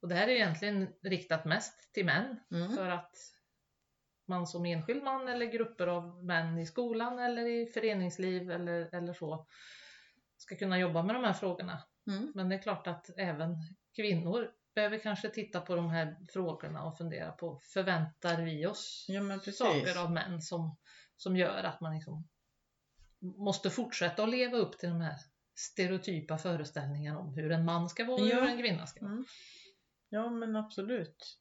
Och 0.00 0.08
det 0.08 0.14
här 0.14 0.28
är 0.28 0.32
egentligen 0.32 0.92
riktat 1.02 1.44
mest 1.44 1.92
till 1.92 2.04
män 2.04 2.40
Mm. 2.50 2.76
för 2.76 2.88
att 2.88 3.16
man 4.28 4.46
som 4.46 4.66
enskild 4.66 5.02
man 5.02 5.28
eller 5.28 5.46
grupper 5.46 5.86
av 5.86 6.24
män 6.24 6.58
i 6.58 6.66
skolan 6.66 7.18
eller 7.18 7.46
i 7.46 7.66
föreningsliv 7.66 8.50
eller, 8.50 8.94
eller 8.94 9.12
så 9.12 9.46
ska 10.36 10.56
kunna 10.56 10.78
jobba 10.78 11.02
med 11.02 11.14
de 11.14 11.24
här 11.24 11.32
frågorna. 11.32 11.82
Mm. 12.06 12.32
Men 12.34 12.48
det 12.48 12.54
är 12.54 12.62
klart 12.62 12.86
att 12.86 13.10
även 13.16 13.56
kvinnor 13.96 14.50
behöver 14.74 14.98
kanske 14.98 15.28
titta 15.28 15.60
på 15.60 15.74
de 15.74 15.90
här 15.90 16.16
frågorna 16.28 16.82
och 16.84 16.98
fundera 16.98 17.32
på 17.32 17.60
förväntar 17.62 18.42
vi 18.42 18.66
oss 18.66 19.06
Ja 19.08 19.38
saker 19.38 20.02
av 20.04 20.12
män 20.12 20.42
som, 20.42 20.76
som 21.16 21.36
gör 21.36 21.64
att 21.64 21.80
man 21.80 21.94
liksom 21.94 22.28
måste 23.18 23.70
fortsätta 23.70 24.22
att 24.22 24.28
leva 24.28 24.56
upp 24.56 24.78
till 24.78 24.88
de 24.88 25.00
här 25.00 25.16
stereotypa 25.54 26.38
föreställningarna 26.38 27.18
om 27.18 27.34
hur 27.34 27.52
en 27.52 27.64
man 27.64 27.88
ska 27.88 28.04
vara 28.04 28.22
och 28.22 28.28
Ja. 28.28 28.40
hur 28.40 28.48
en 28.48 28.58
kvinna 28.58 28.86
ska 28.86 29.00
vara. 29.00 29.12
Mm. 29.12 29.24
Ja 30.08 30.30
men 30.30 30.56
absolut. 30.56 31.38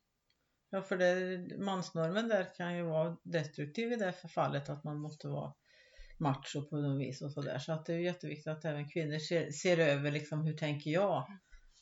Ja 0.70 0.82
för 0.82 0.98
det, 0.98 1.38
mansnormen 1.58 2.28
där 2.28 2.54
kan 2.56 2.76
ju 2.78 2.84
vara 2.84 3.18
destruktiv 3.24 3.92
i 3.92 3.96
det 3.96 4.06
här 4.06 4.28
fallet 4.28 4.70
att 4.70 4.84
man 4.84 4.98
måste 4.98 5.28
vara 5.28 5.54
macho 6.20 6.62
på 6.70 6.78
något 6.78 7.00
vis 7.02 7.22
och 7.22 7.32
sådär. 7.32 7.60
Så 7.60 7.72
att 7.74 7.86
det 7.86 7.94
är 7.94 7.98
jätteviktigt 8.00 8.48
att 8.48 8.66
även 8.66 8.90
kvinnor 8.90 9.20
ser, 9.20 9.52
ser 9.52 9.78
över 9.78 10.12
liksom 10.12 10.44
hur 10.46 10.58
tänker 10.58 10.92
jag 10.92 11.28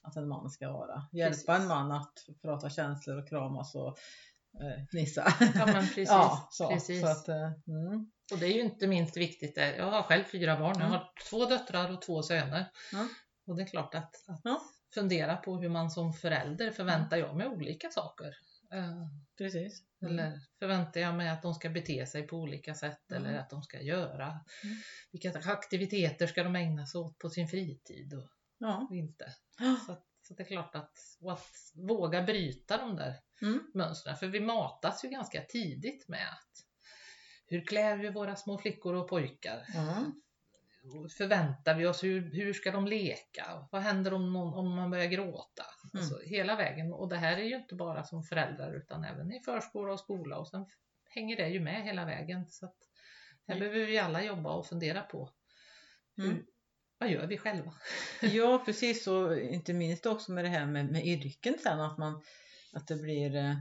att 0.01 0.15
en 0.15 0.27
man 0.27 0.49
ska 0.49 0.71
vara. 0.71 1.07
Hjälpa 1.11 1.33
Precis. 1.35 1.49
en 1.49 1.67
man 1.67 1.91
att 1.91 2.13
prata 2.41 2.69
känslor 2.69 3.17
och 3.21 3.29
kramas 3.29 3.75
och 3.75 3.87
eh, 4.61 4.85
fnissa. 4.91 5.33
Ja 5.55 5.65
men 5.65 5.83
precis. 5.87 6.09
ja, 6.09 6.47
så, 6.51 6.69
precis. 6.69 7.01
så 7.01 7.07
att, 7.07 7.27
eh, 7.29 7.51
mm. 7.67 8.11
Och 8.31 8.37
det 8.39 8.45
är 8.45 8.53
ju 8.53 8.61
inte 8.61 8.87
minst 8.87 9.17
viktigt. 9.17 9.55
det- 9.55 9.75
Jag 9.75 9.91
har 9.91 10.03
själv 10.03 10.23
fyra 10.23 10.59
barn. 10.59 10.75
Jag 10.79 10.87
Mm. 10.87 10.91
har 10.91 11.09
två 11.29 11.45
döttrar 11.45 11.91
och 11.93 12.01
två 12.01 12.23
söner. 12.23 12.65
Ja. 12.91 13.07
Och 13.47 13.55
det 13.55 13.61
är 13.63 13.67
klart 13.67 13.95
att, 13.95 14.15
att 14.27 14.41
Ja. 14.43 14.61
fundera 14.93 15.37
på 15.37 15.57
hur 15.57 15.69
man 15.69 15.91
som 15.91 16.13
förälder 16.13 16.71
förväntar 16.71 17.17
jag 17.17 17.35
mig 17.35 17.47
olika 17.47 17.89
saker. 17.89 18.33
Precis. 19.37 19.83
Mm. 20.01 20.13
Eller 20.19 20.39
förväntar 20.59 21.01
jag 21.01 21.15
mig 21.15 21.29
att 21.29 21.41
de 21.41 21.53
ska 21.53 21.69
bete 21.69 22.05
sig 22.05 22.27
på 22.27 22.37
olika 22.37 22.73
sätt 22.75 23.11
Mm. 23.11 23.25
eller 23.25 23.39
att 23.39 23.49
de 23.49 23.63
ska 23.63 23.81
göra? 23.81 24.25
Mm. 24.63 24.75
Vilka 25.11 25.39
aktiviteter 25.51 26.27
ska 26.27 26.43
de 26.43 26.55
ägna 26.55 26.85
sig 26.85 26.99
åt 27.01 27.19
på 27.19 27.29
sin 27.29 27.47
fritid 27.47 28.13
och 28.13 28.29
Ja. 28.57 28.87
inte? 28.91 29.33
Så, 29.85 29.91
att, 29.91 30.05
så 30.27 30.33
det 30.33 30.43
är 30.43 30.47
klart 30.47 30.75
att, 30.75 30.97
och 31.21 31.31
att 31.33 31.71
våga 31.73 32.21
bryta 32.21 32.77
de 32.77 32.95
där 32.95 33.15
Mm. 33.41 33.71
mönstren. 33.73 34.15
För 34.17 34.27
vi 34.27 34.39
matas 34.39 35.05
ju 35.05 35.09
ganska 35.09 35.41
tidigt 35.41 36.07
med 36.07 36.27
att 36.31 36.65
hur 37.45 37.65
klär 37.65 37.97
vi 37.97 38.09
våra 38.09 38.35
små 38.35 38.57
flickor 38.57 38.93
och 38.95 39.09
pojkar? 39.09 39.65
Förväntar 41.17 41.75
vi 41.75 41.85
oss 41.85 42.03
hur, 42.03 42.31
hur 42.31 42.53
ska 42.53 42.71
de 42.71 42.87
leka? 42.87 43.67
Vad 43.71 43.81
händer 43.81 44.13
om, 44.13 44.33
någon, 44.33 44.53
om 44.53 44.75
man 44.75 44.91
börjar 44.91 45.05
gråta? 45.05 45.63
Mm. 45.93 46.03
Alltså, 46.03 46.19
hela 46.25 46.55
vägen. 46.55 46.93
Och 46.93 47.09
det 47.09 47.17
här 47.17 47.37
är 47.37 47.43
ju 47.43 47.55
inte 47.55 47.75
bara 47.75 48.03
som 48.03 48.23
föräldrar 48.23 48.73
utan 48.73 49.03
även 49.03 49.31
i 49.31 49.39
förskola 49.39 49.93
och 49.93 49.99
skola 49.99 50.37
och 50.37 50.47
sen 50.47 50.65
hänger 51.09 51.37
det 51.37 51.47
ju 51.49 51.59
med 51.59 51.83
hela 51.83 52.05
vägen. 52.05 52.45
Så 52.49 52.65
att 52.65 52.75
här 53.47 53.55
Mm. 53.55 53.67
behöver 53.69 53.91
vi 53.91 53.97
alla 53.99 54.23
jobba 54.23 54.53
och 54.53 54.65
fundera 54.67 55.01
på 55.01 55.29
hur, 56.15 56.25
Mm. 56.31 56.45
vad 56.97 57.09
gör 57.09 57.27
vi 57.27 57.37
själva? 57.37 57.73
Ja 58.21 58.63
precis 58.65 59.07
och 59.07 59.37
inte 59.39 59.73
minst 59.73 60.05
också 60.05 60.31
med 60.31 60.45
det 60.45 60.49
här 60.49 60.65
med, 60.65 60.91
med 60.91 61.05
yrken 61.05 61.55
sen 61.63 61.79
att 61.79 61.97
man 61.97 62.23
att 62.73 62.87
det 62.87 62.95
blir 62.95 63.35
eh, 63.35 63.55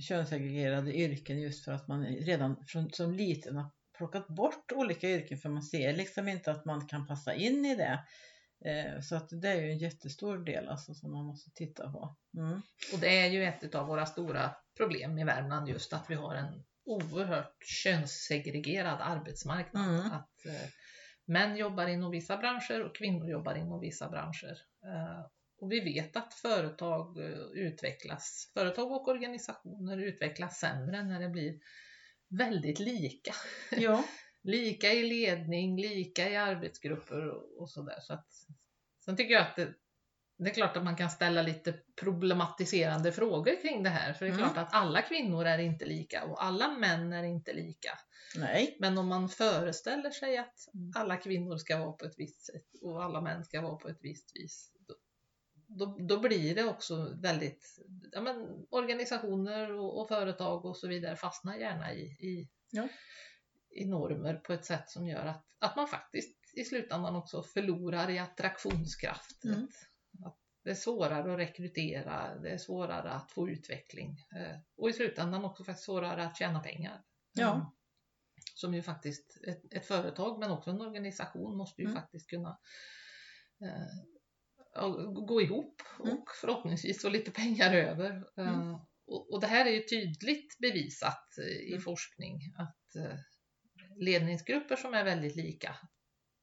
könssegregerade 0.00 0.92
yrken 0.96 1.40
just 1.40 1.64
för 1.64 1.72
att 1.72 1.88
man 1.88 2.04
redan 2.04 2.64
från, 2.66 2.90
som 2.92 3.12
liten 3.12 3.64
plockat 3.96 4.28
bort 4.28 4.72
olika 4.72 5.08
yrken 5.08 5.38
för 5.38 5.48
man 5.48 5.62
ser 5.62 5.92
liksom 5.92 6.28
inte 6.28 6.50
att 6.50 6.64
man 6.64 6.86
kan 6.86 7.06
passa 7.06 7.34
in 7.34 7.64
i 7.64 7.76
det. 7.76 8.04
Eh, 8.64 9.00
så 9.00 9.16
att 9.16 9.28
det 9.42 9.48
är 9.48 9.60
ju 9.60 9.70
en 9.70 9.78
jättestor 9.78 10.38
del 10.38 10.68
alltså 10.68 10.94
som 10.94 11.12
man 11.12 11.24
måste 11.24 11.50
titta 11.50 11.92
på. 11.92 12.16
Mm. 12.36 12.62
Och 12.92 12.98
det 13.00 13.20
är 13.20 13.30
ju 13.30 13.44
ett 13.44 13.74
av 13.74 13.86
våra 13.86 14.06
stora 14.06 14.56
problem 14.76 15.18
i 15.18 15.24
Värmland 15.24 15.68
just 15.68 15.92
att 15.92 16.10
vi 16.10 16.14
har 16.14 16.34
en 16.34 16.64
oerhört 16.84 17.56
könssegregerad 17.64 18.98
arbetsmarknad. 19.00 19.88
Mm. 19.88 20.12
Att 20.12 20.46
eh, 20.46 20.68
män 21.24 21.56
jobbar 21.56 21.86
inom 21.86 22.10
vissa 22.10 22.36
branscher 22.36 22.84
och 22.84 22.96
kvinnor 22.96 23.30
jobbar 23.30 23.54
inom 23.54 23.80
vissa 23.80 24.08
branscher. 24.08 24.56
Eh, 24.84 25.26
och 25.60 25.72
vi 25.72 25.80
vet 25.80 26.16
att 26.16 26.34
företag 26.34 27.18
utvecklas, 27.54 28.50
företag 28.54 28.92
och 28.92 29.08
organisationer 29.08 29.98
utvecklas 29.98 30.58
sämre 30.58 31.02
när 31.02 31.20
det 31.20 31.28
blir 31.28 31.58
väldigt 32.28 32.78
lika. 32.78 33.34
Ja. 33.70 34.04
lika 34.42 34.92
i 34.92 35.02
ledning, 35.02 35.80
lika 35.80 36.30
i 36.30 36.36
arbetsgrupper 36.36 37.28
och, 37.28 37.60
och 37.60 37.70
sådär. 37.70 38.00
Så 38.00 38.12
att, 38.12 38.26
sen 39.04 39.16
tycker 39.16 39.34
jag 39.34 39.42
att 39.42 39.56
det, 39.56 39.74
det 40.38 40.50
är 40.50 40.54
klart 40.54 40.76
att 40.76 40.84
man 40.84 40.96
kan 40.96 41.10
ställa 41.10 41.42
lite 41.42 41.74
problematiserande 42.00 43.12
frågor 43.12 43.62
kring 43.62 43.82
det 43.82 43.90
här. 43.90 44.12
För 44.12 44.24
det 44.24 44.30
är 44.30 44.34
Mm. 44.34 44.44
klart 44.44 44.66
att 44.66 44.74
alla 44.74 45.02
kvinnor 45.02 45.44
är 45.44 45.58
inte 45.58 45.84
lika 45.84 46.24
och 46.24 46.44
alla 46.44 46.68
män 46.78 47.12
är 47.12 47.22
inte 47.24 47.52
lika. 47.52 47.98
Nej. 48.36 48.76
Men 48.80 48.98
om 48.98 49.08
man 49.08 49.28
föreställer 49.28 50.10
sig 50.10 50.38
att 50.38 50.74
Mm. 50.74 50.92
alla 50.96 51.16
kvinnor 51.16 51.56
ska 51.56 51.78
vara 51.78 51.92
på 51.92 52.04
ett 52.04 52.14
visst 52.18 52.46
sätt 52.46 52.66
och 52.82 53.04
alla 53.04 53.20
män 53.20 53.44
ska 53.44 53.60
vara 53.60 53.76
på 53.76 53.88
ett 53.88 53.98
visst 54.00 54.36
vis. 54.36 54.72
Då, 55.68 55.96
då, 56.08 56.20
blir 56.20 56.54
det 56.54 56.64
också 56.64 57.16
väldigt, 57.22 57.78
ja 58.12 58.20
men 58.20 58.66
organisationer 58.70 59.72
och, 59.72 60.00
och 60.00 60.08
företag 60.08 60.64
och 60.64 60.76
så 60.76 60.88
vidare 60.88 61.16
fastnar 61.16 61.56
gärna 61.56 61.94
i, 61.94 62.02
i, 62.02 62.48
Ja. 62.70 62.88
i 63.70 63.84
normer 63.84 64.34
på 64.34 64.52
ett 64.52 64.64
sätt 64.64 64.90
som 64.90 65.06
gör 65.06 65.26
att, 65.26 65.46
att 65.58 65.76
man 65.76 65.88
faktiskt 65.88 66.36
i 66.54 66.64
slutändan 66.64 67.16
också 67.16 67.42
förlorar 67.42 68.10
i 68.10 68.18
attraktionskraft. 68.18 69.44
Mm. 69.44 69.64
Att, 69.64 70.26
att 70.26 70.38
det 70.64 70.70
är 70.70 70.74
svårare 70.74 71.32
att 71.32 71.38
rekrytera, 71.38 72.38
det 72.38 72.50
är 72.50 72.58
svårare 72.58 73.10
att 73.10 73.32
få 73.32 73.48
utveckling 73.48 74.24
eh, 74.36 74.58
och 74.76 74.90
i 74.90 74.92
slutändan 74.92 75.44
också 75.44 75.64
faktiskt 75.64 75.84
svårare 75.86 76.24
att 76.24 76.38
tjäna 76.38 76.60
pengar. 76.60 77.02
Ja. 77.32 77.54
Mm. 77.54 77.66
Som 78.54 78.74
ju 78.74 78.82
faktiskt 78.82 79.38
ett, 79.46 79.74
ett 79.74 79.86
företag 79.86 80.38
men 80.38 80.50
också 80.50 80.70
en 80.70 80.80
organisation 80.80 81.56
måste 81.56 81.82
ju 81.82 81.88
Mm. 81.88 82.00
faktiskt 82.00 82.30
kunna 82.30 82.58
eh, 83.60 84.15
gå 85.26 85.42
ihop 85.42 85.82
och 85.98 86.06
Mm. 86.06 86.22
förhoppningsvis 86.40 87.02
få 87.02 87.08
lite 87.08 87.30
pengar 87.30 87.74
över. 87.74 88.10
Eh, 88.38 88.48
Mm. 88.48 88.74
och, 89.06 89.32
och 89.32 89.40
det 89.40 89.46
här 89.46 89.66
är 89.66 89.70
ju 89.70 89.82
tydligt 89.82 90.58
bevisat 90.58 91.38
eh, 91.38 91.44
i 91.44 91.70
Mm. 91.70 91.80
forskning 91.82 92.40
att 92.58 92.96
eh, 92.96 93.18
ledningsgrupper 93.96 94.76
som 94.76 94.94
är 94.94 95.04
väldigt 95.04 95.36
lika 95.36 95.76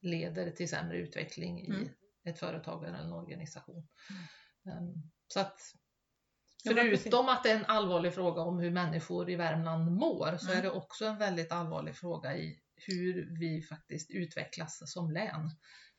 leder 0.01 0.51
till 0.51 0.69
sämre 0.69 0.97
utveckling 0.97 1.59
i 1.61 1.67
Mm. 1.69 1.89
ett 2.25 2.39
företag 2.39 2.83
eller 2.85 2.97
en 2.97 3.13
organisation. 3.13 3.87
Um, 4.65 5.11
så 5.27 5.39
att 5.39 5.59
förutom 7.03 7.29
att 7.29 7.43
det 7.43 7.51
är 7.51 7.55
en 7.55 7.65
allvarlig 7.65 8.13
fråga 8.13 8.41
om 8.41 8.59
hur 8.59 8.71
människor 8.71 9.29
i 9.29 9.35
Värmland 9.35 9.91
mår 9.91 10.37
så 10.37 10.45
Mm. 10.47 10.57
är 10.57 10.61
det 10.61 10.69
också 10.71 11.05
en 11.05 11.17
väldigt 11.17 11.51
allvarlig 11.51 11.95
fråga 11.95 12.37
i 12.37 12.59
hur 12.87 13.39
vi 13.39 13.61
faktiskt 13.61 14.11
utvecklas 14.11 14.91
som 14.93 15.11
län. 15.11 15.49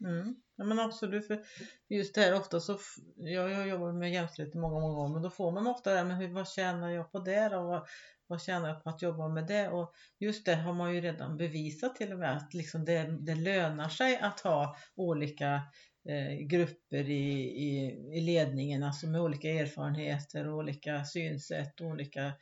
Mm. 0.00 0.36
Ja 0.56 0.64
men 0.64 0.80
absolut, 0.80 1.26
för 1.26 1.44
just 1.88 2.14
det 2.14 2.20
här 2.20 2.34
ofta 2.34 2.60
så, 2.60 2.78
jag 3.16 3.50
jag 3.50 3.56
har 3.56 3.66
jobbat 3.66 3.94
med 3.94 4.12
jämställdhet 4.12 4.54
i 4.54 4.58
många, 4.58 4.80
många 4.80 5.00
år, 5.00 5.08
men 5.08 5.22
då 5.22 5.30
får 5.30 5.52
man 5.52 5.66
ofta 5.66 5.90
det 5.90 5.96
här 5.96 6.04
med 6.04 6.16
hur, 6.16 6.28
vad 6.28 6.48
tjänar 6.48 6.90
jag 6.90 7.12
på 7.12 7.18
det 7.18 7.48
då? 7.48 7.62
Vad, 7.62 7.86
vad 8.26 8.42
tjänar 8.42 8.68
jag 8.68 8.82
på 8.82 8.90
att 8.90 9.02
jobba 9.02 9.28
med 9.28 9.46
det? 9.46 9.68
Och 9.68 9.94
just 10.18 10.46
det 10.46 10.54
har 10.54 10.72
man 10.72 10.94
ju 10.94 11.00
redan 11.00 11.36
bevisat 11.36 11.96
till 11.96 12.12
och 12.12 12.18
med 12.18 12.36
att 12.36 12.54
liksom 12.54 12.84
det, 12.84 13.18
det 13.20 13.34
lönar 13.34 13.88
sig 13.88 14.18
att 14.18 14.40
ha 14.40 14.76
olika 14.94 15.62
eh, 16.08 16.46
grupper 16.46 17.10
i, 17.10 17.40
i, 17.42 17.86
i 18.18 18.20
ledningen, 18.20 18.82
alltså 18.82 19.06
med 19.06 19.20
olika 19.20 19.48
erfarenheter 19.48 20.48
och 20.48 20.58
olika 20.58 21.04
synsätt 21.04 21.80
och 21.80 21.86
olika 21.86 22.32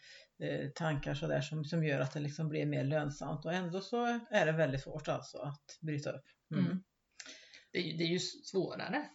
eh, 0.43 0.69
tankar 0.75 1.15
sådär 1.15 1.41
som, 1.41 1.65
som 1.65 1.85
gör 1.85 2.01
att 2.01 2.12
det 2.12 2.21
liksom 2.21 2.49
blir 2.49 2.67
mer 2.67 2.85
lönsamt 2.85 3.45
och 3.45 3.53
ändå 3.53 3.81
så 3.81 4.05
är 4.31 4.47
det 4.47 4.53
väldigt 4.53 4.83
svårt 4.83 5.09
alltså 5.09 5.39
att 5.39 5.79
bryta 5.81 6.11
upp. 6.12 6.25
Mm. 6.55 6.65
Mm. 6.67 6.83
Det, 7.73 7.79
det 7.79 8.05
är 8.05 8.09
ju 8.09 8.19
svårare 8.19 9.09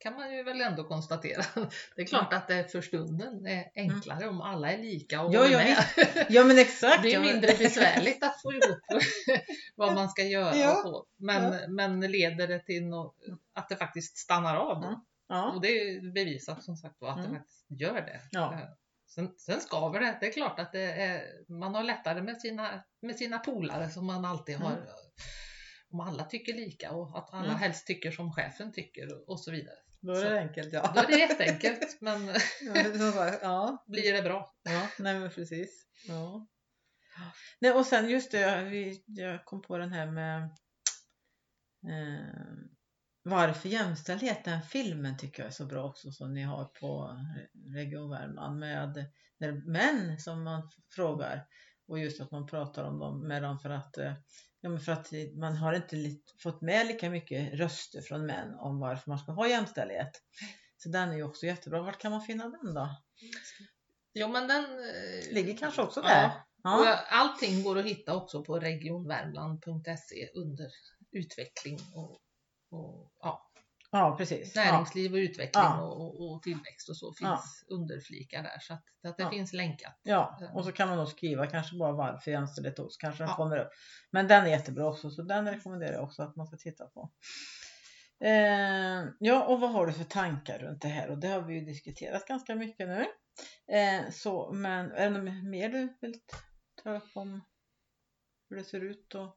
kan 0.00 0.14
man 0.14 0.36
ju 0.36 0.42
väl 0.42 0.60
ändå 0.60 0.84
konstatera. 0.84 1.42
Det 1.96 2.02
är 2.02 2.06
klart 2.06 2.32
att 2.32 2.48
det 2.48 2.72
för 2.72 2.80
stunden 2.80 3.46
är 3.46 3.64
enklare 3.74 4.28
om 4.28 4.40
alla 4.40 4.72
är 4.72 4.78
lika 4.78 5.22
och 5.22 5.34
Ja, 5.34 5.46
ja, 5.46 5.58
med. 5.58 5.76
Ja 6.28 6.44
men 6.44 6.58
exakt. 6.58 7.02
Det 7.02 7.08
är 7.08 7.12
ja, 7.12 7.20
mindre 7.20 7.54
besvärligt 7.58 8.24
att 8.24 8.42
få 8.42 8.52
ihop 8.52 9.02
vad 9.76 9.94
man 9.94 10.08
ska 10.08 10.22
göra 10.22 10.56
Ja. 10.56 10.76
och 10.76 10.82
så. 10.82 11.06
Men, 11.16 11.74
men 11.74 12.00
leder 12.00 12.48
det 12.48 12.58
till 12.58 12.84
nå- 12.86 13.14
att 13.52 13.68
det 13.68 13.76
faktiskt 13.76 14.18
stannar 14.18 14.56
av? 14.56 14.82
Ja. 14.82 15.04
Ja. 15.28 15.50
Och 15.52 15.60
det 15.60 15.68
är 15.68 16.12
bevisat 16.12 16.64
som 16.64 16.76
sagt 16.76 17.00
var 17.00 17.10
att 17.10 17.18
Mm. 17.18 17.30
det 17.32 17.38
faktiskt 17.38 17.66
gör 17.68 17.94
det. 18.00 18.20
Ja. 18.30 18.76
Sen, 19.08 19.34
sen 19.38 19.60
skaver 19.60 20.00
det. 20.00 20.16
Det 20.20 20.26
är 20.26 20.32
klart 20.32 20.58
att 20.58 20.72
är, 20.92 21.22
man 21.52 21.74
har 21.74 21.82
lättare 21.84 22.22
med 22.22 22.40
sina, 22.40 22.84
med 23.02 23.16
sina 23.16 23.38
polare 23.38 23.90
som 23.90 24.06
man 24.06 24.24
alltid 24.24 24.54
Mm. 24.56 24.66
har. 24.66 24.86
Om 25.90 26.00
alla 26.00 26.24
tycker 26.24 26.52
lika 26.54 26.90
och 26.92 27.18
att 27.18 27.32
alla 27.34 27.44
Mm. 27.44 27.56
helst 27.56 27.86
tycker 27.86 28.10
som 28.10 28.32
chefen 28.32 28.72
tycker 28.72 29.30
och, 29.30 29.40
så 29.40 29.50
vidare. 29.50 29.76
Då 30.00 30.12
är 30.12 30.30
det 30.30 30.38
enkelt 30.40 30.72
ja. 30.72 30.92
Då 30.94 31.00
är 31.00 31.06
det 31.06 31.18
jätteenkelt 31.18 31.96
men 32.00 32.34
Ja, 33.42 33.84
blir 33.86 34.12
det 34.12 34.22
bra? 34.22 34.54
ja, 34.62 34.88
nej 34.98 35.18
men 35.18 35.30
precis. 35.30 35.86
Ja. 36.08 36.46
Nej, 37.60 37.72
och 37.72 37.86
sen 37.86 38.08
just 38.10 38.30
det, 38.30 38.40
jag- 38.40 38.64
vi, 38.64 39.04
jag 39.06 39.44
kom 39.44 39.62
på 39.62 39.78
den 39.78 39.92
här 39.92 40.06
med 40.06 40.42
eh, 41.88 42.56
Varför 43.28 43.68
jämställdhet, 43.68 44.44
den 44.44 44.62
filmen 44.62 45.16
tycker 45.16 45.42
jag 45.42 45.46
är 45.48 45.52
så 45.52 45.66
bra 45.66 45.84
också 45.84 46.12
som 46.12 46.34
ni 46.34 46.42
har 46.42 46.64
på 46.64 47.16
Region 47.74 48.10
Värmland 48.10 48.58
med 48.58 49.04
när 49.38 49.52
män 49.52 50.20
som 50.20 50.42
man 50.44 50.70
frågar 50.90 51.46
och 51.88 51.98
just 51.98 52.20
att 52.20 52.30
man 52.30 52.46
pratar 52.46 52.84
om 52.84 52.98
dem 52.98 53.28
med 53.28 53.42
dem 53.42 53.58
för 53.58 53.70
att 53.70 53.98
eh, 53.98 54.12
Ja, 54.60 54.78
för 54.78 54.92
att 54.92 55.12
man 55.36 55.56
har 55.56 55.72
inte 55.72 55.96
fått 56.42 56.60
med 56.60 56.86
lika 56.86 57.10
mycket 57.10 57.54
röster 57.54 58.00
från 58.00 58.26
män 58.26 58.54
om 58.54 58.78
varför 58.80 59.10
man 59.10 59.18
ska 59.18 59.32
ha 59.32 59.48
jämställdhet. 59.48 60.10
Så 60.76 60.88
den 60.88 61.08
är 61.08 61.16
ju 61.16 61.22
också 61.22 61.46
jättebra. 61.46 61.82
Vart 61.82 61.98
kan 61.98 62.12
man 62.12 62.20
finna 62.22 62.48
den 62.48 62.74
då? 62.74 62.88
Jo 64.14 64.28
men 64.28 64.48
den 64.48 64.64
eh, 64.64 65.32
Ligger 65.34 65.56
kanske 65.56 65.82
också 65.82 66.02
där? 66.02 66.22
Ja, 66.22 66.44
Ja. 66.62 66.84
jag- 66.84 66.98
allting 67.10 67.62
går 67.62 67.78
att 67.78 67.84
hitta 67.84 68.14
också 68.16 68.44
på 68.44 68.58
regionvärmland.se 68.60 70.28
under 70.34 70.70
utveckling 71.12 71.78
och, 71.94 72.20
och 72.70 73.12
ja, 73.22 73.44
Ja, 73.90 74.14
precis. 74.18 74.56
Näringsliv 74.56 75.12
och 75.12 75.16
utveckling 75.16 75.62
Ja. 75.64 75.80
och, 75.82 76.30
och, 76.32 76.42
tillväxt 76.42 76.88
och 76.88 76.96
så 76.96 77.12
finns 77.12 77.64
Ja. 77.68 77.74
underflikar 77.74 78.42
där 78.42 78.58
så 78.60 78.72
att, 78.74 78.84
att 79.08 79.16
det 79.16 79.22
Ja. 79.22 79.30
finns 79.30 79.52
länkat. 79.52 80.00
ja, 80.02 80.40
och 80.54 80.64
så 80.64 80.72
kan 80.72 80.88
man 80.88 80.98
då 80.98 81.06
skriva 81.06 81.46
kanske 81.46 81.76
bara 81.76 81.92
varför 81.92 82.30
jämställdhet 82.30 82.78
också, 82.78 82.98
kanske 83.00 83.24
den 83.24 83.34
kommer 83.34 83.56
upp. 83.56 83.70
Men 84.10 84.28
den 84.28 84.44
är 84.44 84.50
jättebra 84.50 84.86
också, 84.86 85.10
så 85.10 85.22
den 85.22 85.48
rekommenderar 85.48 85.92
jag 85.92 86.04
också 86.04 86.22
att 86.22 86.36
man 86.36 86.46
ska 86.46 86.56
titta 86.56 86.86
på. 86.86 87.10
Eh, 88.20 89.04
ja, 89.18 89.44
och 89.46 89.60
vad 89.60 89.70
har 89.70 89.86
du 89.86 89.92
för 89.92 90.04
tankar 90.04 90.58
runt 90.58 90.82
det 90.82 90.88
här? 90.88 91.10
Och 91.10 91.18
det 91.18 91.28
har 91.28 91.40
vi 91.40 91.54
ju 91.54 91.60
diskuterat 91.60 92.26
ganska 92.26 92.54
mycket 92.54 92.88
nu. 92.88 93.06
Eh, 93.76 94.10
så, 94.10 94.52
men 94.52 94.92
är 94.92 95.10
det 95.10 95.18
något 95.18 95.44
mer 95.44 95.68
du 95.68 95.96
vill 96.00 96.20
ta 96.82 96.96
upp 96.96 97.10
om 97.14 97.40
hur 98.50 98.56
det 98.56 98.64
ser 98.64 98.80
ut 98.80 99.14
och 99.14 99.36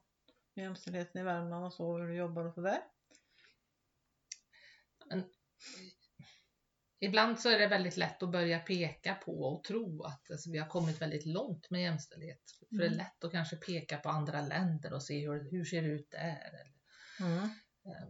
jämställdheten 0.56 1.20
i 1.20 1.24
Värmland 1.24 1.64
och 1.64 1.72
så, 1.72 1.98
hur 1.98 2.08
du 2.08 2.14
jobbar 2.16 2.44
och 2.44 2.54
sådär? 2.54 2.78
Ibland 7.04 7.40
så 7.40 7.48
är 7.48 7.58
det 7.58 7.66
väldigt 7.66 7.96
lätt 7.96 8.22
att 8.22 8.32
börja 8.32 8.58
peka 8.58 9.14
på 9.14 9.32
och 9.42 9.64
tro 9.64 10.02
att 10.02 10.30
alltså, 10.30 10.50
vi 10.50 10.58
har 10.58 10.68
kommit 10.68 11.02
väldigt 11.02 11.26
långt 11.26 11.70
med 11.70 11.82
jämställdhet. 11.82 12.40
För 12.70 12.76
det 12.76 12.84
är 12.84 12.86
Mm. 12.86 12.98
lätt 12.98 13.24
att 13.24 13.32
kanske 13.32 13.56
peka 13.56 13.96
på 13.96 14.08
andra 14.08 14.40
länder 14.40 14.92
och 14.92 15.02
se 15.02 15.20
hur, 15.28 15.50
hur 15.50 15.64
ser 15.64 15.82
det 15.82 15.88
ut 15.88 16.10
där. 16.10 16.52
Mm. 17.20 17.42
Eh, 17.86 18.08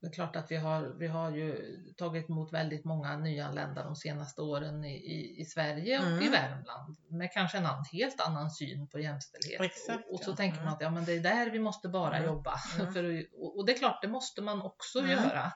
Det 0.00 0.08
är 0.08 0.12
klart 0.12 0.36
att 0.36 0.50
vi 0.50 0.56
har, 0.56 0.82
vi 0.98 1.06
har 1.06 1.30
ju 1.30 1.76
tagit 1.96 2.28
emot 2.30 2.52
väldigt 2.52 2.84
många 2.84 3.16
nyanlända 3.16 3.84
de 3.84 3.96
senaste 3.96 4.42
åren 4.42 4.84
i, 4.84 4.94
i, 4.96 5.40
i 5.40 5.44
Sverige 5.44 5.98
och 5.98 6.06
i 6.06 6.26
Mm. 6.26 6.32
Värmland 6.32 6.96
med 7.10 7.32
kanske 7.32 7.58
en 7.58 7.66
annan, 7.66 7.84
helt 7.92 8.20
annan 8.20 8.50
syn 8.50 8.88
på 8.88 8.98
jämställdhet. 8.98 9.60
Exakt, 9.60 10.06
och, 10.08 10.14
och 10.14 10.20
så 10.24 10.30
ja. 10.30 10.36
tänker 10.36 10.64
man 10.64 10.72
att 10.74 10.80
ja, 10.80 10.90
men 10.90 11.04
det 11.04 11.12
är 11.12 11.20
där 11.20 11.50
vi 11.50 11.58
måste 11.58 11.88
bara 11.88 12.16
Mm. 12.16 12.26
jobba. 12.28 12.54
Mm. 12.80 12.92
För, 12.94 13.26
och, 13.32 13.58
och 13.58 13.66
det 13.66 13.72
är 13.72 13.78
klart, 13.78 14.02
det 14.02 14.08
måste 14.08 14.42
man 14.42 14.62
också 14.62 14.98
göra. 15.06 15.52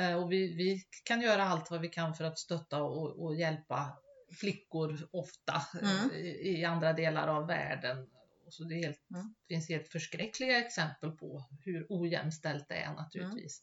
Eh, 0.00 0.14
Och 0.14 0.32
vi, 0.32 0.54
vi 0.54 0.82
kan 1.04 1.20
göra 1.20 1.44
allt 1.44 1.70
vad 1.70 1.80
vi 1.80 1.88
kan 1.88 2.14
för 2.14 2.24
att 2.24 2.38
stötta 2.38 2.82
och, 2.82 3.24
och 3.24 3.36
hjälpa 3.36 3.98
flickor 4.40 5.08
ofta 5.12 5.62
eh, 5.82 6.00
Mm. 6.04 6.10
i, 6.14 6.58
i 6.58 6.64
andra 6.64 6.92
delar 6.92 7.28
av 7.28 7.46
världen. 7.46 8.10
Så 8.48 8.64
det 8.64 8.74
helt, 8.74 9.10
Mm. 9.14 9.34
finns 9.48 9.68
helt 9.68 9.88
förskräckliga 9.88 10.58
exempel 10.66 11.10
på 11.10 11.44
hur 11.64 11.86
ojämställt 11.88 12.68
det 12.68 12.74
är 12.74 12.92
naturligtvis. 12.94 13.62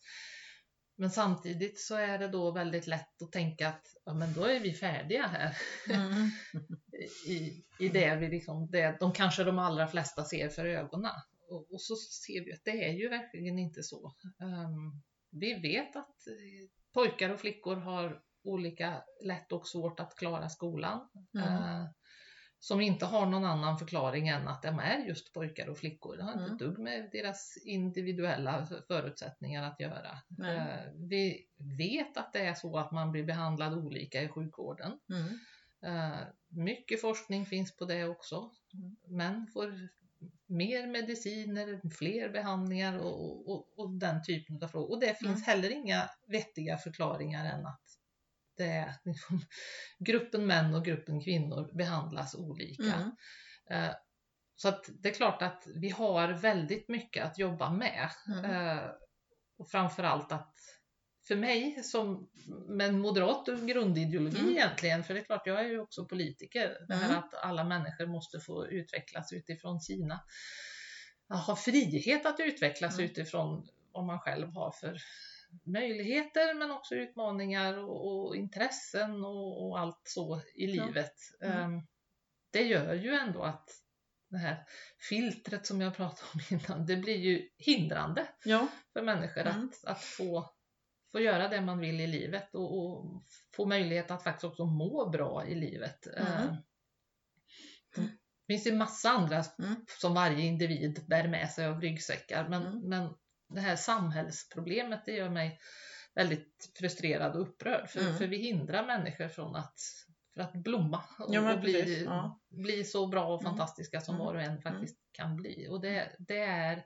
Men 0.96 1.12
samtidigt 1.12 1.80
så 1.80 1.96
är 1.96 2.18
det 2.20 2.28
då 2.28 2.52
väldigt 2.52 2.88
lätt 2.88 3.22
att 3.22 3.32
tänka 3.32 3.68
att 3.68 3.86
ja, 4.06 4.14
men 4.14 4.34
då 4.34 4.44
är 4.46 4.60
vi 4.60 4.74
färdiga 4.74 5.28
här 5.28 5.58
Mm. 5.90 6.30
i, 7.28 7.64
i 7.80 7.90
det 7.90 8.16
vi 8.16 8.28
liksom, 8.30 8.72
det, 8.72 8.98
de 9.00 9.12
kanske 9.14 9.44
de 9.44 9.60
allra 9.60 9.88
flesta 9.88 10.24
ser 10.26 10.50
för 10.50 10.66
ögonen. 10.66 11.12
Och, 11.50 11.74
och 11.74 11.82
så 11.82 11.96
ser 11.96 12.46
vi 12.46 12.54
att 12.54 12.62
det 12.66 12.86
är 12.90 12.94
ju 12.94 13.10
verkligen 13.10 13.60
inte 13.60 13.84
så. 13.84 14.16
Ehm, 14.42 15.02
vi 15.32 15.54
vet 15.54 15.96
att 15.96 16.28
eh, 16.28 16.70
pojkar 16.94 17.30
och 17.30 17.40
flickor 17.40 17.76
har 17.76 18.22
olika 18.44 19.04
lätt 19.24 19.52
och 19.52 19.68
svårt 19.68 20.00
att 20.00 20.16
klara 20.16 20.50
skolan. 20.50 21.10
Mm. 21.36 21.48
Eh, 21.48 21.86
som 22.60 22.82
inte 22.82 23.06
har 23.06 23.26
någon 23.26 23.46
annan 23.46 23.78
förklaring 23.80 24.28
än 24.28 24.48
att 24.48 24.62
de 24.62 24.80
är 24.80 24.98
just 24.98 25.34
pojkar 25.34 25.68
och 25.70 25.78
flickor. 25.78 26.18
Det 26.18 26.24
har 26.24 26.32
inte 26.32 26.44
Mm. 26.44 26.54
ett 26.54 26.60
dugg 26.60 26.80
med 26.80 27.10
deras 27.12 27.58
individuella 27.66 28.68
förutsättningar 28.88 29.64
att 29.64 29.80
göra. 29.80 30.12
Eh, 30.44 30.92
Vi 30.96 31.48
vet 31.78 32.18
att 32.18 32.34
det 32.34 32.40
är 32.40 32.54
så 32.54 32.78
att 32.78 32.92
man 32.92 33.12
blir 33.12 33.24
behandlad 33.24 33.74
olika 33.74 34.22
i 34.24 34.28
sjukvården. 34.28 35.00
Mm. 35.10 35.40
Eh, 36.12 36.20
Mycket 36.54 37.02
forskning 37.02 37.46
finns 37.46 37.76
på 37.78 37.86
det 37.86 38.06
också. 38.06 38.52
Mm. 38.74 38.96
Män 39.18 39.48
får 39.54 39.90
mer 40.52 40.88
mediciner, 40.88 41.82
fler 41.98 42.30
behandlingar 42.30 42.98
och, 42.98 43.50
och, 43.52 43.80
och 43.80 43.90
den 44.00 44.24
typen 44.24 44.64
av 44.64 44.68
frågor. 44.68 44.92
Och 44.92 45.00
det 45.00 45.20
finns 45.20 45.30
Mm. 45.32 45.42
heller 45.42 45.70
inga 45.70 46.10
vettiga 46.28 46.78
förklaringar 46.78 47.46
än 47.46 47.66
att 47.66 47.82
det 48.58 48.66
är 48.68 48.94
liksom, 49.04 49.42
gruppen 50.00 50.46
män 50.48 50.76
och 50.76 50.86
gruppen 50.86 51.22
kvinnor 51.22 51.78
behandlas 51.78 52.36
olika. 52.36 52.84
Mm. 52.84 53.12
Eh, 53.70 53.96
Så 54.56 54.68
att 54.70 54.90
det 55.00 55.10
är 55.10 55.14
klart 55.14 55.42
att 55.42 55.68
vi 55.76 55.90
har 55.90 56.28
väldigt 56.28 56.88
mycket 56.90 57.26
att 57.26 57.40
jobba 57.40 57.70
med. 57.70 58.10
Mm. 58.28 58.46
Eh, 58.46 58.84
Och 59.58 59.70
framförallt 59.70 60.32
att 60.32 60.56
för 61.32 61.36
mig 61.38 61.84
som 61.84 62.30
med 62.68 62.90
en 62.90 63.00
moderat 63.00 63.46
grundideologi 63.46 64.40
Mm. 64.40 64.52
egentligen, 64.52 65.04
för 65.04 65.14
det 65.14 65.20
är 65.20 65.24
klart 65.24 65.48
jag 65.48 65.60
är 65.60 65.70
ju 65.70 65.80
också 65.80 66.06
politiker, 66.06 66.78
det 66.88 66.94
här 66.94 67.06
Mm. 67.10 67.18
att 67.20 67.34
alla 67.34 67.64
människor 67.64 68.06
måste 68.06 68.40
få 68.40 68.68
utvecklas 68.68 69.34
utifrån 69.34 69.80
sina, 69.82 70.24
ha 71.48 71.56
frihet 71.56 72.26
att 72.26 72.40
utvecklas 72.40 72.94
Mm. 73.00 73.06
utifrån 73.12 73.68
vad 73.92 74.06
man 74.06 74.20
själv 74.20 74.48
har 74.48 74.72
för 74.72 74.98
möjligheter 75.66 76.54
men 76.54 76.72
också 76.72 76.96
utmaningar 76.96 77.78
och, 77.78 78.28
och 78.28 78.36
intressen 78.36 79.26
och, 79.26 79.68
och 79.70 79.80
allt 79.80 80.02
så 80.04 80.42
i 80.56 80.68
livet. 80.68 81.14
Mm. 81.42 81.58
Ehm, 81.58 81.82
Det 82.52 82.64
gör 82.64 82.94
ju 82.94 83.14
ändå 83.14 83.44
att 83.44 83.70
det 84.30 84.38
här 84.38 84.66
filtret 85.10 85.66
som 85.66 85.82
jag 85.82 85.96
pratade 85.96 86.28
om 86.34 86.40
innan, 86.50 86.86
det 86.86 86.96
blir 86.98 87.18
ju 87.18 87.50
hindrande 87.58 88.28
Ja. 88.46 88.68
för 88.94 89.02
människor 89.02 89.42
Mm. 89.42 89.70
att, 89.70 89.86
att 89.86 90.04
få, 90.04 90.54
få 91.12 91.20
göra 91.20 91.48
det 91.48 91.62
man 91.62 91.80
vill 91.80 92.00
i 92.00 92.08
livet 92.08 92.56
och, 92.56 92.78
och 92.78 93.24
få 93.56 93.66
möjlighet 93.66 94.12
att 94.12 94.24
faktiskt 94.24 94.44
också 94.44 94.66
må 94.66 95.10
bra 95.10 95.46
i 95.48 95.56
livet. 95.56 96.08
Mm. 96.08 96.28
Ehm, 96.28 96.56
Det 98.48 98.54
finns 98.54 98.68
ju 98.68 98.76
massa 98.76 99.10
andra 99.10 99.44
Mm. 99.60 99.86
som 100.00 100.14
varje 100.14 100.46
individ 100.46 101.06
bär 101.08 101.28
med 101.28 101.50
sig 101.52 101.66
av 101.66 101.82
ryggsäckar 101.82 102.50
men, 102.50 102.66
Mm. 102.68 102.90
men 102.90 103.14
det 103.54 103.62
här 103.62 103.76
samhällsproblemet 103.76 105.06
det 105.06 105.12
gör 105.12 105.30
mig 105.30 105.60
väldigt 106.16 106.72
frustrerad 106.80 107.36
och 107.36 107.42
upprörd 107.42 107.90
för, 107.90 108.00
Mm. 108.02 108.18
för 108.18 108.28
vi 108.28 108.38
hindrar 108.38 108.86
människor 108.86 109.28
från 109.28 109.56
att, 109.56 109.80
för 110.34 110.42
att 110.42 110.54
blomma 110.54 111.04
och, 111.20 111.36
Ja, 111.36 111.54
och 111.54 111.60
bli, 111.62 112.04
ja. 112.04 112.40
bli 112.50 112.84
så 112.84 113.08
bra 113.08 113.34
och 113.34 113.42
Mm. 113.42 113.52
fantastiska 113.52 114.02
som 114.02 114.16
Mm. 114.16 114.26
var 114.26 114.36
och 114.36 114.42
en 114.42 114.62
faktiskt 114.62 114.98
kan 115.12 115.36
bli. 115.36 115.68
Och 115.70 115.82
det, 115.82 116.16
det, 116.20 116.40
är, 116.44 116.86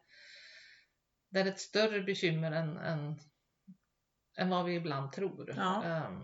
det 1.29 1.39
är 1.39 1.45
ett 1.45 1.59
större 1.59 2.01
bekymmer 2.01 2.51
än, 2.51 2.77
än, 2.77 3.19
än 4.37 4.49
vad 4.49 4.65
vi 4.65 4.75
ibland 4.75 5.11
tror. 5.11 5.53
Ja. 5.57 5.83
Ehm, 5.83 6.21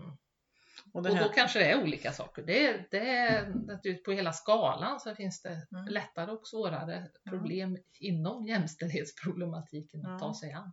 Och 0.94 1.06
och 1.06 1.16
då 1.16 1.28
kanske 1.34 1.58
det 1.58 1.70
är 1.70 1.82
olika 1.82 2.12
saker. 2.12 2.42
Det 2.42 2.66
är, 2.66 2.86
det 2.90 3.08
är 3.08 3.48
naturligtvis 3.48 4.02
på 4.02 4.12
hela 4.12 4.32
skalan 4.32 5.00
så 5.00 5.14
finns 5.14 5.42
det 5.42 5.66
Mm. 5.72 5.86
lättare 5.86 6.30
och 6.30 6.46
svårare 6.46 7.08
problem 7.30 7.76
inom 8.00 8.46
jämställdhetsproblematiken 8.46 10.06
att 10.06 10.20
ta 10.20 10.34
sig 10.34 10.52
an. 10.52 10.72